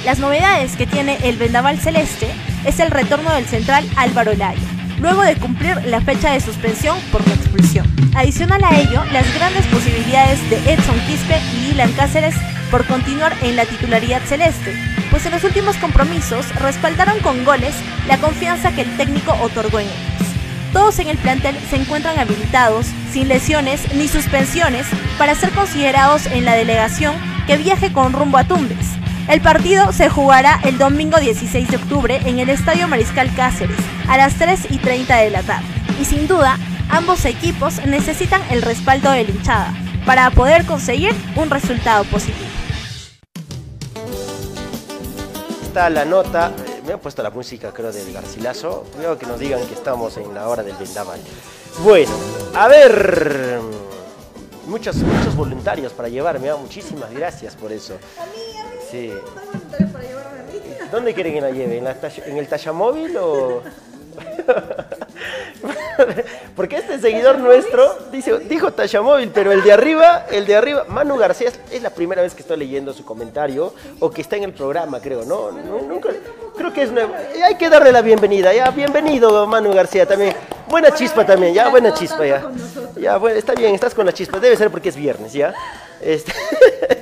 [0.06, 2.28] Las novedades que tiene el Vendaval Celeste
[2.66, 4.62] es el retorno del central Álvaro Laya,
[5.00, 7.86] luego de cumplir la fecha de suspensión por expulsión.
[8.16, 12.36] Adicional a ello, las grandes posibilidades de Edson Quispe y Ilan Cáceres
[12.70, 14.74] por continuar en la titularidad celeste,
[15.10, 17.76] pues en los últimos compromisos respaldaron con goles
[18.08, 20.32] la confianza que el técnico otorgó en ellos.
[20.72, 24.86] Todos en el plantel se encuentran habilitados, sin lesiones ni suspensiones,
[25.18, 27.14] para ser considerados en la delegación
[27.46, 28.88] que viaje con rumbo a Tumbes.
[29.28, 33.78] El partido se jugará el domingo 16 de octubre en el Estadio Mariscal Cáceres,
[34.08, 35.66] a las 3 y 30 de la tarde.
[36.02, 36.58] Y sin duda,
[36.92, 39.74] ambos equipos necesitan el respaldo de la hinchada
[40.06, 42.50] para poder conseguir un resultado positivo.
[45.64, 49.40] Está la nota, eh, me han puesto la música creo del Garcilaso, veo que nos
[49.40, 51.20] digan que estamos en la hora del vendaval.
[51.82, 52.12] Bueno,
[52.54, 53.60] a ver,
[54.68, 57.98] muchos, muchos voluntarios para llevarme, ah, muchísimas gracias por eso.
[58.92, 59.14] Sí.
[60.92, 61.78] ¿Dónde quieren que la lleve?
[61.78, 63.62] ¿En, la talla- en el tallamóvil o...?
[66.56, 71.18] Porque este seguidor nuestro dice, dijo tallamóvil, pero el de arriba, el de arriba, Manu
[71.18, 74.54] García, es, la primera vez que estoy leyendo su comentario, o que está en el
[74.54, 75.52] programa, creo, ¿no?
[75.52, 76.10] Nu- Nunca,
[76.58, 77.14] creo que es nuevo.
[77.38, 80.34] Y hay que darle la bienvenida, ya, bienvenido Manu García también.
[80.68, 82.50] Buena chispa también, ya, buena chispa, ya.
[83.00, 85.54] Ya, bueno, está bien, estás con la chispa, debe ser porque es viernes, ¿ya?
[86.02, 86.34] Este,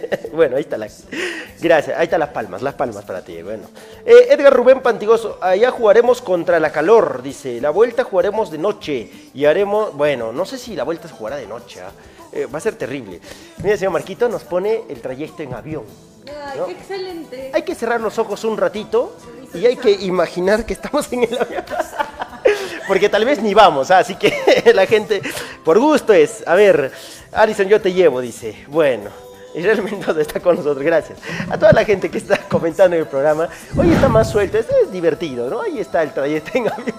[0.34, 0.88] bueno, ahí está la...
[1.62, 3.64] Gracias, ahí están las palmas, las palmas para ti, bueno.
[4.06, 7.60] Eh, Edgar Rubén Pantigoso, allá jugaremos contra la calor, dice.
[7.60, 9.96] La vuelta jugaremos de noche y haremos...
[9.96, 11.92] Bueno, no sé si la vuelta se jugará de noche, ¿ah?
[12.32, 13.20] Eh, va a ser terrible.
[13.64, 15.84] Mira, señor Marquito, nos pone el trayecto en avión.
[16.56, 16.66] ¿no?
[16.68, 17.52] qué excelente.
[17.54, 19.16] Hay que cerrar los ojos un ratito
[19.54, 21.64] y hay que imaginar que estamos en el avión.
[22.88, 24.00] Porque tal vez ni vamos, ¿ah?
[24.00, 25.22] así que la gente,
[25.64, 26.44] por gusto es.
[26.48, 26.92] A ver,
[27.32, 28.64] Alison, yo te llevo, dice.
[28.68, 29.10] Bueno,
[29.60, 31.20] Israel Mendoza está con nosotros, gracias.
[31.50, 34.74] A toda la gente que está comentando en el programa, hoy está más suelto, esto
[34.84, 35.62] es divertido, ¿no?
[35.62, 36.96] Ahí está el trayecto en avión.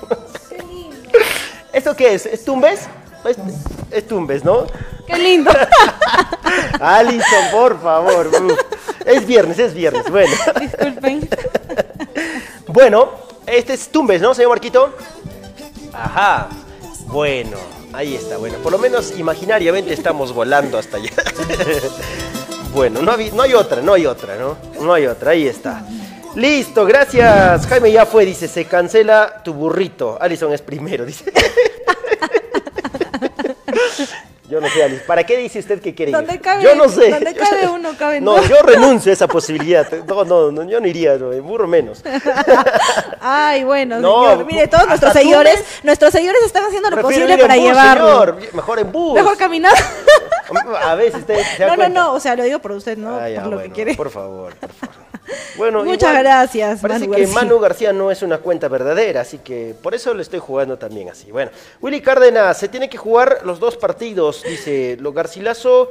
[1.72, 2.26] ¿Esto qué es?
[2.26, 2.88] ¿Es Tumbes?
[3.24, 3.36] Es,
[3.90, 4.66] es Tumbes, ¿no?
[5.06, 5.50] Qué lindo.
[6.80, 8.28] Alison, por favor.
[8.28, 8.58] uf.
[9.04, 10.08] Es viernes, es viernes.
[10.10, 10.32] Bueno.
[10.60, 11.28] Disculpen.
[12.66, 13.10] Bueno,
[13.46, 14.94] este es Tumbes, ¿no, señor Marquito?
[15.92, 16.48] Ajá.
[17.06, 17.56] Bueno,
[17.92, 18.36] ahí está.
[18.36, 21.10] Bueno, por lo menos imaginariamente estamos volando hasta allá.
[22.72, 24.56] Bueno, no, no hay otra, no hay otra, ¿no?
[24.80, 25.84] No hay otra, ahí está.
[26.34, 27.66] Listo, gracias.
[27.66, 30.16] Jaime ya fue, dice, se cancela tu burrito.
[30.20, 31.32] Alison es primero, dice.
[34.50, 35.04] Yo no sé, Alice.
[35.06, 36.40] ¿Para qué dice usted que quiere ir?
[36.40, 37.08] Cabe- yo no sé.
[37.10, 38.48] donde cabe uno, cabe No, dos.
[38.48, 39.86] yo renuncio a esa posibilidad.
[40.08, 42.02] No, no, no, yo no iría, no, burro menos.
[43.20, 44.46] Ay, bueno, No, señor.
[44.46, 48.08] Mire, todos nuestros seguidores, nuestros seguidores están haciendo lo posible para bus, llevarlo.
[48.08, 48.38] señor.
[48.54, 49.14] Mejor en bus.
[49.14, 49.74] Mejor caminar.
[50.82, 53.16] A veces usted se da No, no, no, o sea, lo digo por usted, no
[53.20, 53.94] Ah, ya, por lo bueno, que quiere.
[53.94, 54.99] Por favor, por favor.
[55.56, 57.34] Bueno, Muchas igual, gracias, Parece Manu que García.
[57.42, 61.08] Manu García no es una cuenta verdadera, así que por eso lo estoy jugando también
[61.08, 61.30] así.
[61.30, 61.50] Bueno,
[61.80, 65.90] Willy Cárdenas, se tiene que jugar los dos partidos, dice lo Garcilaso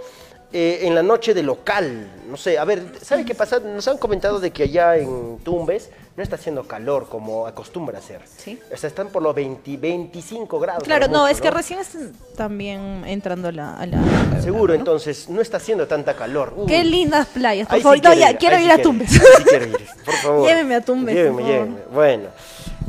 [0.52, 2.08] eh, en la noche de local.
[2.30, 3.60] No sé, a ver, ¿sabe qué pasa?
[3.60, 8.02] Nos han comentado de que allá en Tumbes no está haciendo calor como acostumbra a
[8.02, 8.20] ser.
[8.38, 8.60] Sí.
[8.74, 10.84] O sea, están por los 20, 25 grados.
[10.84, 13.76] Claro, no, es que recién están también entrando a la...
[13.78, 16.54] a la- Seguro, entonces, no está haciendo tanta calor.
[16.58, 16.68] Uy.
[16.68, 18.02] Qué lindas playas, por Ahí sí favor.
[18.02, 19.10] Ya, ir, quiero ir sí a quiero Tumbes.
[19.48, 20.48] quiero ir, por favor.
[20.48, 21.52] Lléveme a Tumbes, por Lléveme, favor.
[21.68, 21.78] lléveme.
[21.94, 22.30] Bueno.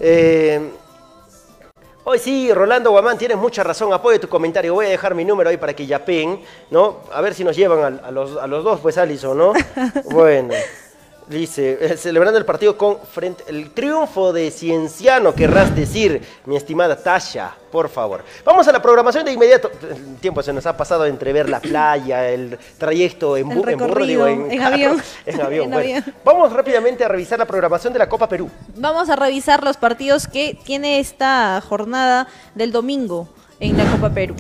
[0.01, 0.71] Eh,
[2.13, 3.93] Hoy sí, Rolando Guamán, tienes mucha razón.
[3.93, 4.75] Apoyo tu comentario.
[4.75, 7.03] Voy a dejar mi número ahí para que yapeen, ¿no?
[7.13, 9.53] A ver si nos llevan a, a los, a los dos, pues, Alison, ¿no?
[10.11, 10.53] bueno.
[11.31, 16.97] Dice, eh, celebrando el partido con frente, el triunfo de Cienciano, querrás decir, mi estimada
[17.01, 18.25] Tasha, por favor.
[18.45, 19.71] Vamos a la programación de inmediato.
[19.89, 23.71] El tiempo se nos ha pasado entre ver la playa, el trayecto en, El bu-
[23.71, 25.03] en burro, digo, en, en carro, avión.
[25.27, 25.65] En avión.
[25.67, 25.77] En bueno.
[25.99, 26.15] avión.
[26.25, 28.51] Vamos rápidamente a revisar la programación de la Copa Perú.
[28.75, 32.27] Vamos a revisar los partidos que tiene esta jornada
[32.57, 33.29] del domingo
[33.61, 34.35] en la Copa Perú.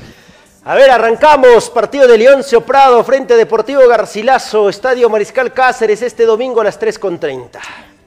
[0.62, 1.70] A ver, arrancamos.
[1.70, 6.78] Partido de Leoncio Prado frente a Deportivo Garcilaso, Estadio Mariscal Cáceres, este domingo a las
[6.78, 7.58] 3.30.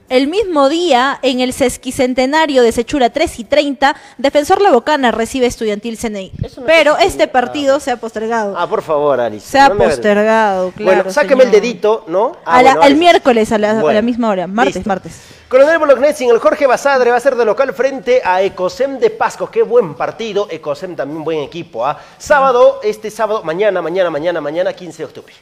[0.10, 5.48] El mismo día, en el sesquicentenario de Sechura 3 y 30, Defensor La Bocana recibe
[5.48, 6.32] Estudiantil CNI.
[6.68, 8.54] Pero este partido se ha postergado.
[8.58, 9.48] Ah, por favor, Alice.
[9.48, 10.98] Se ha no me hagas- postergado, claro.
[10.98, 12.34] Bueno, sáqueme el dedito, ¿no?
[12.46, 14.88] Ah, A la- bueno, el miércoles a la, a la Bueno, misma hora, martes, listo.
[14.88, 15.14] martes.
[15.48, 19.50] Coronel Bolognesi el Jorge Basadre va a ser de local frente a Ecosem de Pasco.
[19.50, 20.48] Qué buen partido.
[20.50, 21.86] Ecosem también buen equipo.
[21.86, 21.98] ¿ah?
[22.18, 25.34] Sábado, este sábado, mañana, mañana, mañana, mañana, 15 de octubre.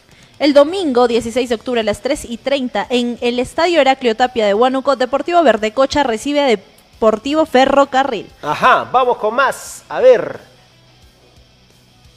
[0.42, 4.48] El domingo 16 de octubre a las 3 y 30 en el Estadio Heraclio Tapia
[4.48, 8.28] de Huánuco, Deportivo Verdecocha recibe a Deportivo Ferrocarril.
[8.42, 9.84] Ajá, vamos con más.
[9.88, 10.39] A ver.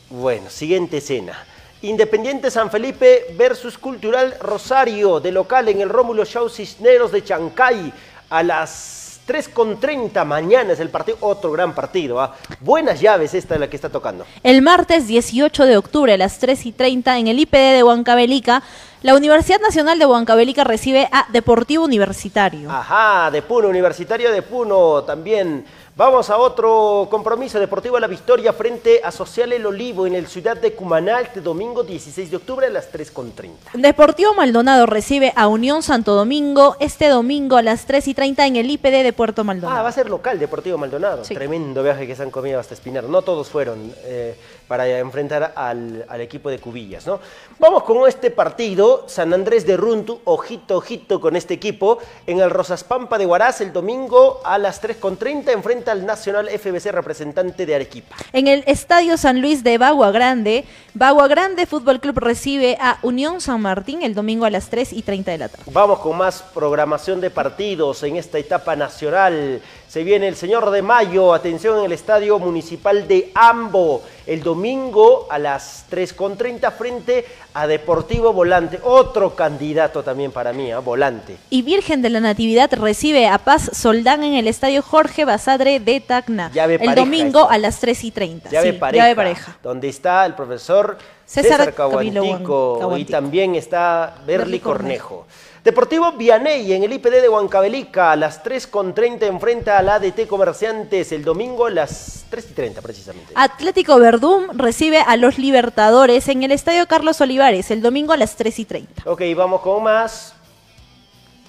[0.09, 1.45] Bueno, siguiente escena.
[1.83, 7.93] Independiente San Felipe versus Cultural Rosario, de local en el Rómulo Show Cisneros de Chancay,
[8.31, 12.21] a las 3.30 mañana es el partido, otro gran partido.
[12.21, 12.35] ¿ah?
[12.61, 14.27] Buenas llaves esta es la que está tocando.
[14.43, 18.63] El martes 18 de octubre a las 3 y 30 en el IPD de Huancavelica,
[19.03, 22.71] la Universidad Nacional de Huancavelica recibe a Deportivo Universitario.
[22.71, 25.65] Ajá, de Puno, Universitario de Puno también.
[25.97, 30.27] Vamos a otro compromiso deportivo a la victoria frente a Social El Olivo en el
[30.27, 33.75] ciudad de Cumaná este domingo 16 de octubre a las 3.30.
[33.75, 38.57] Deportivo Maldonado recibe a Unión Santo Domingo este domingo a las 3 y 30 en
[38.57, 39.79] el IPD de Puerto Maldonado.
[39.79, 41.23] Ah, va a ser local Deportivo Maldonado.
[41.23, 43.05] Tremendo viaje que se han comido hasta Espinar.
[43.05, 44.37] No todos fueron eh,
[44.69, 47.21] para enfrentar al, al equipo de Cubillas, ¿no?
[47.59, 49.05] Vamos con este partido.
[49.09, 51.99] San Andrés de Runtu, ojito, ojito con este equipo.
[52.27, 56.93] En el Rosas Pampa de Huaraz el domingo a las 3.30 enfrenta al Nacional FBC
[56.93, 58.17] representante de Arequipa.
[58.33, 63.41] En el Estadio San Luis de Bagua Grande, Bagua Grande Fútbol Club recibe a Unión
[63.41, 65.65] San Martín el domingo a las 3 y 30 de la tarde.
[65.73, 69.61] Vamos con más programación de partidos en esta etapa nacional.
[69.95, 75.29] Se viene el señor de Mayo, atención en el Estadio Municipal de Ambo, el domingo
[75.31, 77.25] a las 3.30 frente
[77.55, 80.81] a Deportivo Volante, otro candidato también para mí, ¿ah?
[80.81, 81.37] Volante.
[81.49, 86.01] Y Virgen de la Natividad recibe a Paz Soldán en el Estadio Jorge Basadre de
[86.01, 87.55] Tacna Llave el domingo esta.
[87.55, 88.51] a las 3 y 30.
[88.51, 89.57] Llave, Sí, pareja, llave pareja.
[89.63, 95.27] donde está el profesor César César, y también está Berly Berly Cornejo.
[95.65, 101.25] Deportivo Vianey en el IPD de Huancavelica a las 3.30 enfrenta al ADT Comerciantes el
[101.25, 103.33] domingo a las 3.30 precisamente.
[103.35, 108.37] Atlético Verdún recibe a los Libertadores en el Estadio Carlos Olivares el domingo a las
[108.37, 109.11] 3 y 30.
[109.11, 110.35] Ok, vamos con más.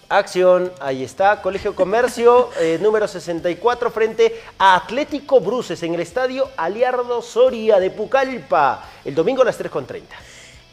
[0.08, 6.48] Acción, ahí está, Colegio Comercio, eh, número 64, frente a Atlético Bruces en el estadio
[6.56, 10.04] Aliardo Soria de Pucallpa, el domingo a las 3.30.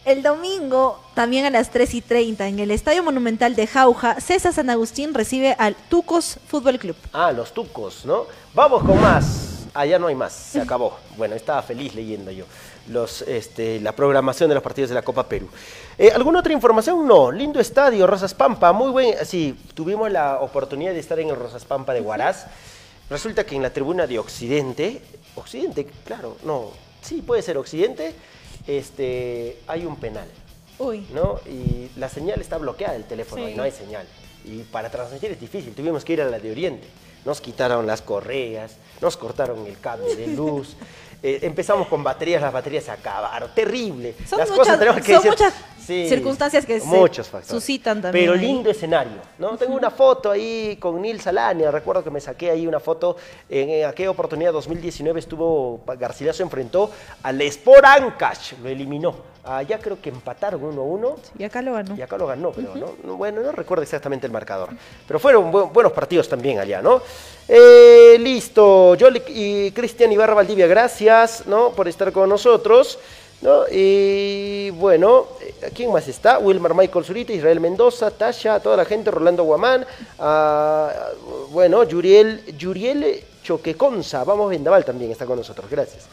[0.05, 4.53] El domingo, también a las 3 y 30, en el Estadio Monumental de Jauja, César
[4.53, 6.97] San Agustín recibe al Tucos Fútbol Club.
[7.13, 8.27] Ah, los tucos, ¿no?
[8.53, 9.69] Vamos con más.
[9.73, 10.99] Ah, ya no hay más, se acabó.
[11.17, 12.45] Bueno, estaba feliz leyendo yo
[12.89, 15.49] los, este, la programación de los partidos de la Copa Perú.
[15.97, 17.07] Eh, ¿Alguna otra información?
[17.07, 17.31] No.
[17.31, 19.15] Lindo estadio, Rosas Pampa, muy buen.
[19.25, 22.47] Sí, tuvimos la oportunidad de estar en el Rosas Pampa de Huaraz.
[23.09, 25.01] Resulta que en la tribuna de Occidente,
[25.37, 26.71] Occidente, claro, no,
[27.03, 28.15] sí, puede ser Occidente,
[28.67, 30.27] este, hay un penal.
[30.79, 31.07] Uy.
[31.13, 31.39] ¿no?
[31.47, 33.53] Y la señal está bloqueada del teléfono Sí.
[33.53, 34.07] y no hay señal.
[34.45, 36.87] Y para transmitir es difícil, tuvimos que ir a la de Oriente.
[37.25, 40.75] Nos quitaron las correas, nos cortaron el cable de luz.
[41.23, 43.49] eh, empezamos con baterías, las baterías se acabaron.
[43.55, 44.15] Terrible.
[44.29, 45.55] Son las muchas- cosas tenemos que son decir- muchas
[45.87, 47.49] Sí, circunstancias que se muchos factores.
[47.49, 48.47] suscitan también Pero ahí.
[48.47, 49.57] lindo escenario, ¿no?
[49.57, 53.17] Tengo una foto ahí con Nil Salania, recuerdo que me saqué ahí una foto,
[53.49, 56.91] en, en aquella oportunidad 2019 estuvo, Garcilaso enfrentó
[57.23, 59.33] al Sport Ancash, lo eliminó.
[59.45, 61.17] Allá creo que empataron 1-1.
[61.37, 61.97] Y acá lo ganó.
[61.97, 64.69] Y acá lo ganó, pero no, no- bueno, no recuerdo exactamente el marcador.
[65.09, 67.03] Pero fueron bu- buenos partidos también allá, ¿no?
[67.49, 71.71] Eh, listo, yo y Cristian Ibarra Valdivia, gracias, ¿no?
[71.71, 73.01] Por estar con nosotros.
[73.43, 73.65] ¿No?
[73.71, 76.39] Y bueno, eh, ¿quién más está?
[76.39, 79.85] Wilmar Michael Zurita, Israel Mendoza, Tasha, toda la gente, Rolando Guamán,
[80.19, 80.91] ah,
[81.51, 86.05] bueno, Yuriel, Yuriel Choqueconza, vamos Vendaval también está con nosotros, gracias.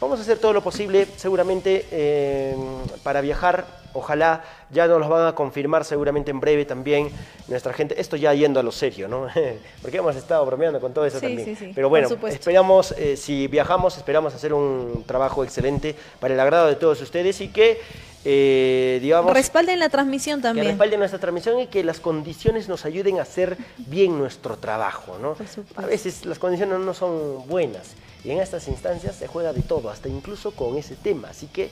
[0.00, 2.56] Vamos a hacer todo lo posible, seguramente, eh,
[3.02, 3.66] para viajar.
[3.92, 7.10] Ojalá ya nos los van a confirmar seguramente en breve también
[7.48, 8.00] nuestra gente.
[8.00, 9.26] Esto ya yendo a lo serio, ¿no?
[9.82, 11.44] Porque hemos estado bromeando con todo eso Sí, también.
[11.44, 16.40] sí, sí, Pero bueno, esperamos, eh, si viajamos, esperamos hacer un trabajo excelente para el
[16.40, 17.78] agrado de todos ustedes y que,
[18.24, 20.66] eh, digamos, Respalden la transmisión que también.
[20.68, 25.36] respalden nuestra transmisión y que las condiciones nos ayuden a hacer bien nuestro trabajo, ¿no?
[25.76, 27.88] A veces las condiciones no son buenas
[28.24, 31.28] y en estas instancias se juega de todo, hasta incluso con ese tema.
[31.30, 31.70] Así que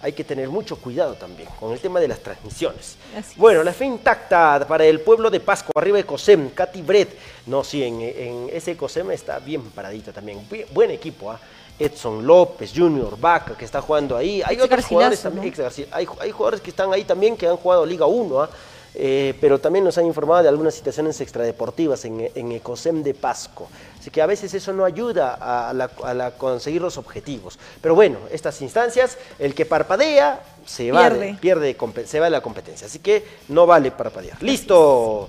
[0.00, 2.96] hay que tener mucho cuidado también con el tema de las transmisiones.
[3.16, 7.18] Así Bueno, la fe intacta para el pueblo de Pasco, arriba de Cosem, Katy Brett.
[7.46, 10.40] No, sí, en, en ese Cosem está bien paradito también.
[10.50, 11.40] Bien- buen equipo, ¿ah?
[11.80, 14.42] Edson López, Junior Vaca, que está jugando ahí.
[14.44, 15.54] Hay otros jugadores también.
[15.56, 15.64] ¿no?
[15.64, 18.50] Garci- hay, hay jugadores que están ahí también que han jugado Liga 1, ¿ah?
[18.50, 18.52] Eh,
[18.94, 23.68] pero también nos han informado de algunas situaciones extradeportivas en, en Ecosem de Pasco.
[23.98, 25.34] Así que a veces eso no ayuda
[25.68, 27.58] a, la- a la- conseguir los objetivos.
[27.80, 31.38] Pero bueno, estas instancias, el que parpadea se va, de- Pierde.
[31.40, 32.86] pierde compe- se va de la competencia.
[32.86, 34.42] Así que no vale parpadear.
[34.42, 35.28] ¡Listo!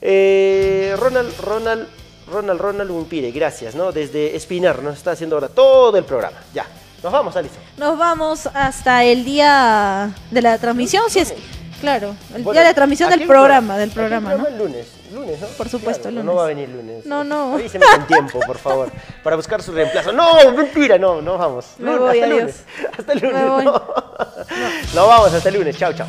[0.00, 1.88] Eh, Ronald, Ronald,
[2.30, 3.92] Ronald, Ronald Umpire, gracias, ¿no?
[3.92, 6.38] Desde Espinar nos está haciendo ahora todo el programa.
[6.54, 6.66] Ya,
[7.02, 7.58] nos vamos, Alison.
[7.76, 11.34] Nos vamos hasta el día de la transmisión, si es
[11.82, 14.46] claro, el Bueno, día de transmisión ¿a del programa, del ¿A qué programa, ¿no?
[14.46, 15.46] El lunes, lunes, ¿no?
[15.48, 16.24] Por supuesto, Claro, lunes.
[16.24, 17.04] No va a venir lunes.
[17.04, 17.54] No, no.
[17.54, 18.90] Avíseme con tiempo, por favor,
[19.22, 20.12] para buscar su reemplazo.
[20.12, 21.66] No, mentira, no, no vamos.
[21.78, 22.40] Me Lunes, voy, hasta adiós.
[22.40, 22.64] lunes.
[22.98, 23.34] Hasta el lunes.
[23.42, 23.64] Me voy.
[23.66, 23.72] No.
[24.94, 25.76] no vamos, hasta el lunes.
[25.76, 26.08] Chao, chao.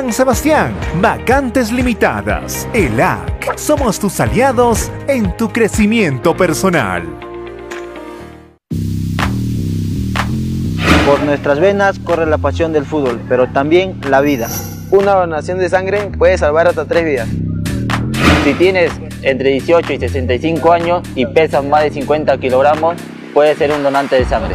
[0.00, 0.72] San Sebastián.
[1.02, 2.66] Vacantes limitadas.
[2.72, 3.58] ELAC.
[3.58, 7.02] Somos tus aliados en tu crecimiento personal.
[11.04, 14.48] Por nuestras venas corre la pasión del fútbol, pero también la vida.
[14.90, 17.28] Una donación de sangre puede salvar hasta tres vidas.
[18.44, 22.96] Si tienes entre 18 y 65 años y pesas más de 50 kilogramos,
[23.34, 24.54] puedes ser un donante de sangre.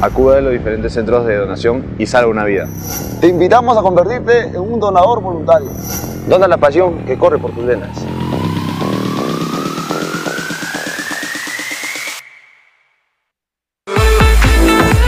[0.00, 2.68] Acude a los diferentes centros de donación y salva una vida.
[3.20, 5.70] Te invitamos a convertirte en un donador voluntario.
[6.28, 8.04] Dona la pasión que corre por tus venas.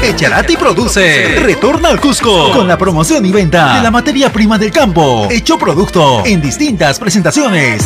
[0.03, 4.73] Echarati produce Retorna al Cusco con la promoción y venta de la materia prima del
[4.73, 5.29] campo.
[5.31, 7.85] Hecho producto en distintas presentaciones.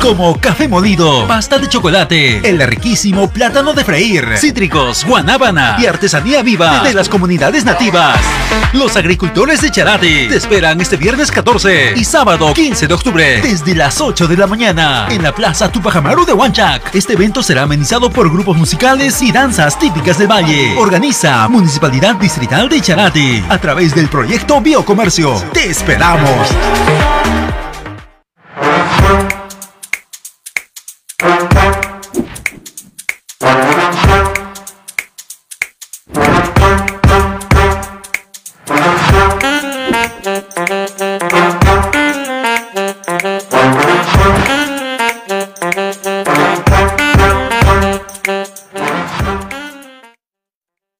[0.00, 6.42] Como café molido, pasta de chocolate, el riquísimo plátano de freír, cítricos, guanábana y artesanía
[6.42, 8.18] viva de las comunidades nativas.
[8.72, 13.74] Los agricultores de Charate te esperan este viernes 14 y sábado 15 de octubre desde
[13.74, 16.94] las 8 de la mañana en la Plaza Tupajamaru de Huanchac.
[16.94, 20.76] Este evento será amenizado por grupos musicales y danzas típicas del valle.
[20.78, 25.34] Organiza Municipalidad Distrital de Charate a través del proyecto Biocomercio.
[25.52, 26.48] ¡Te esperamos!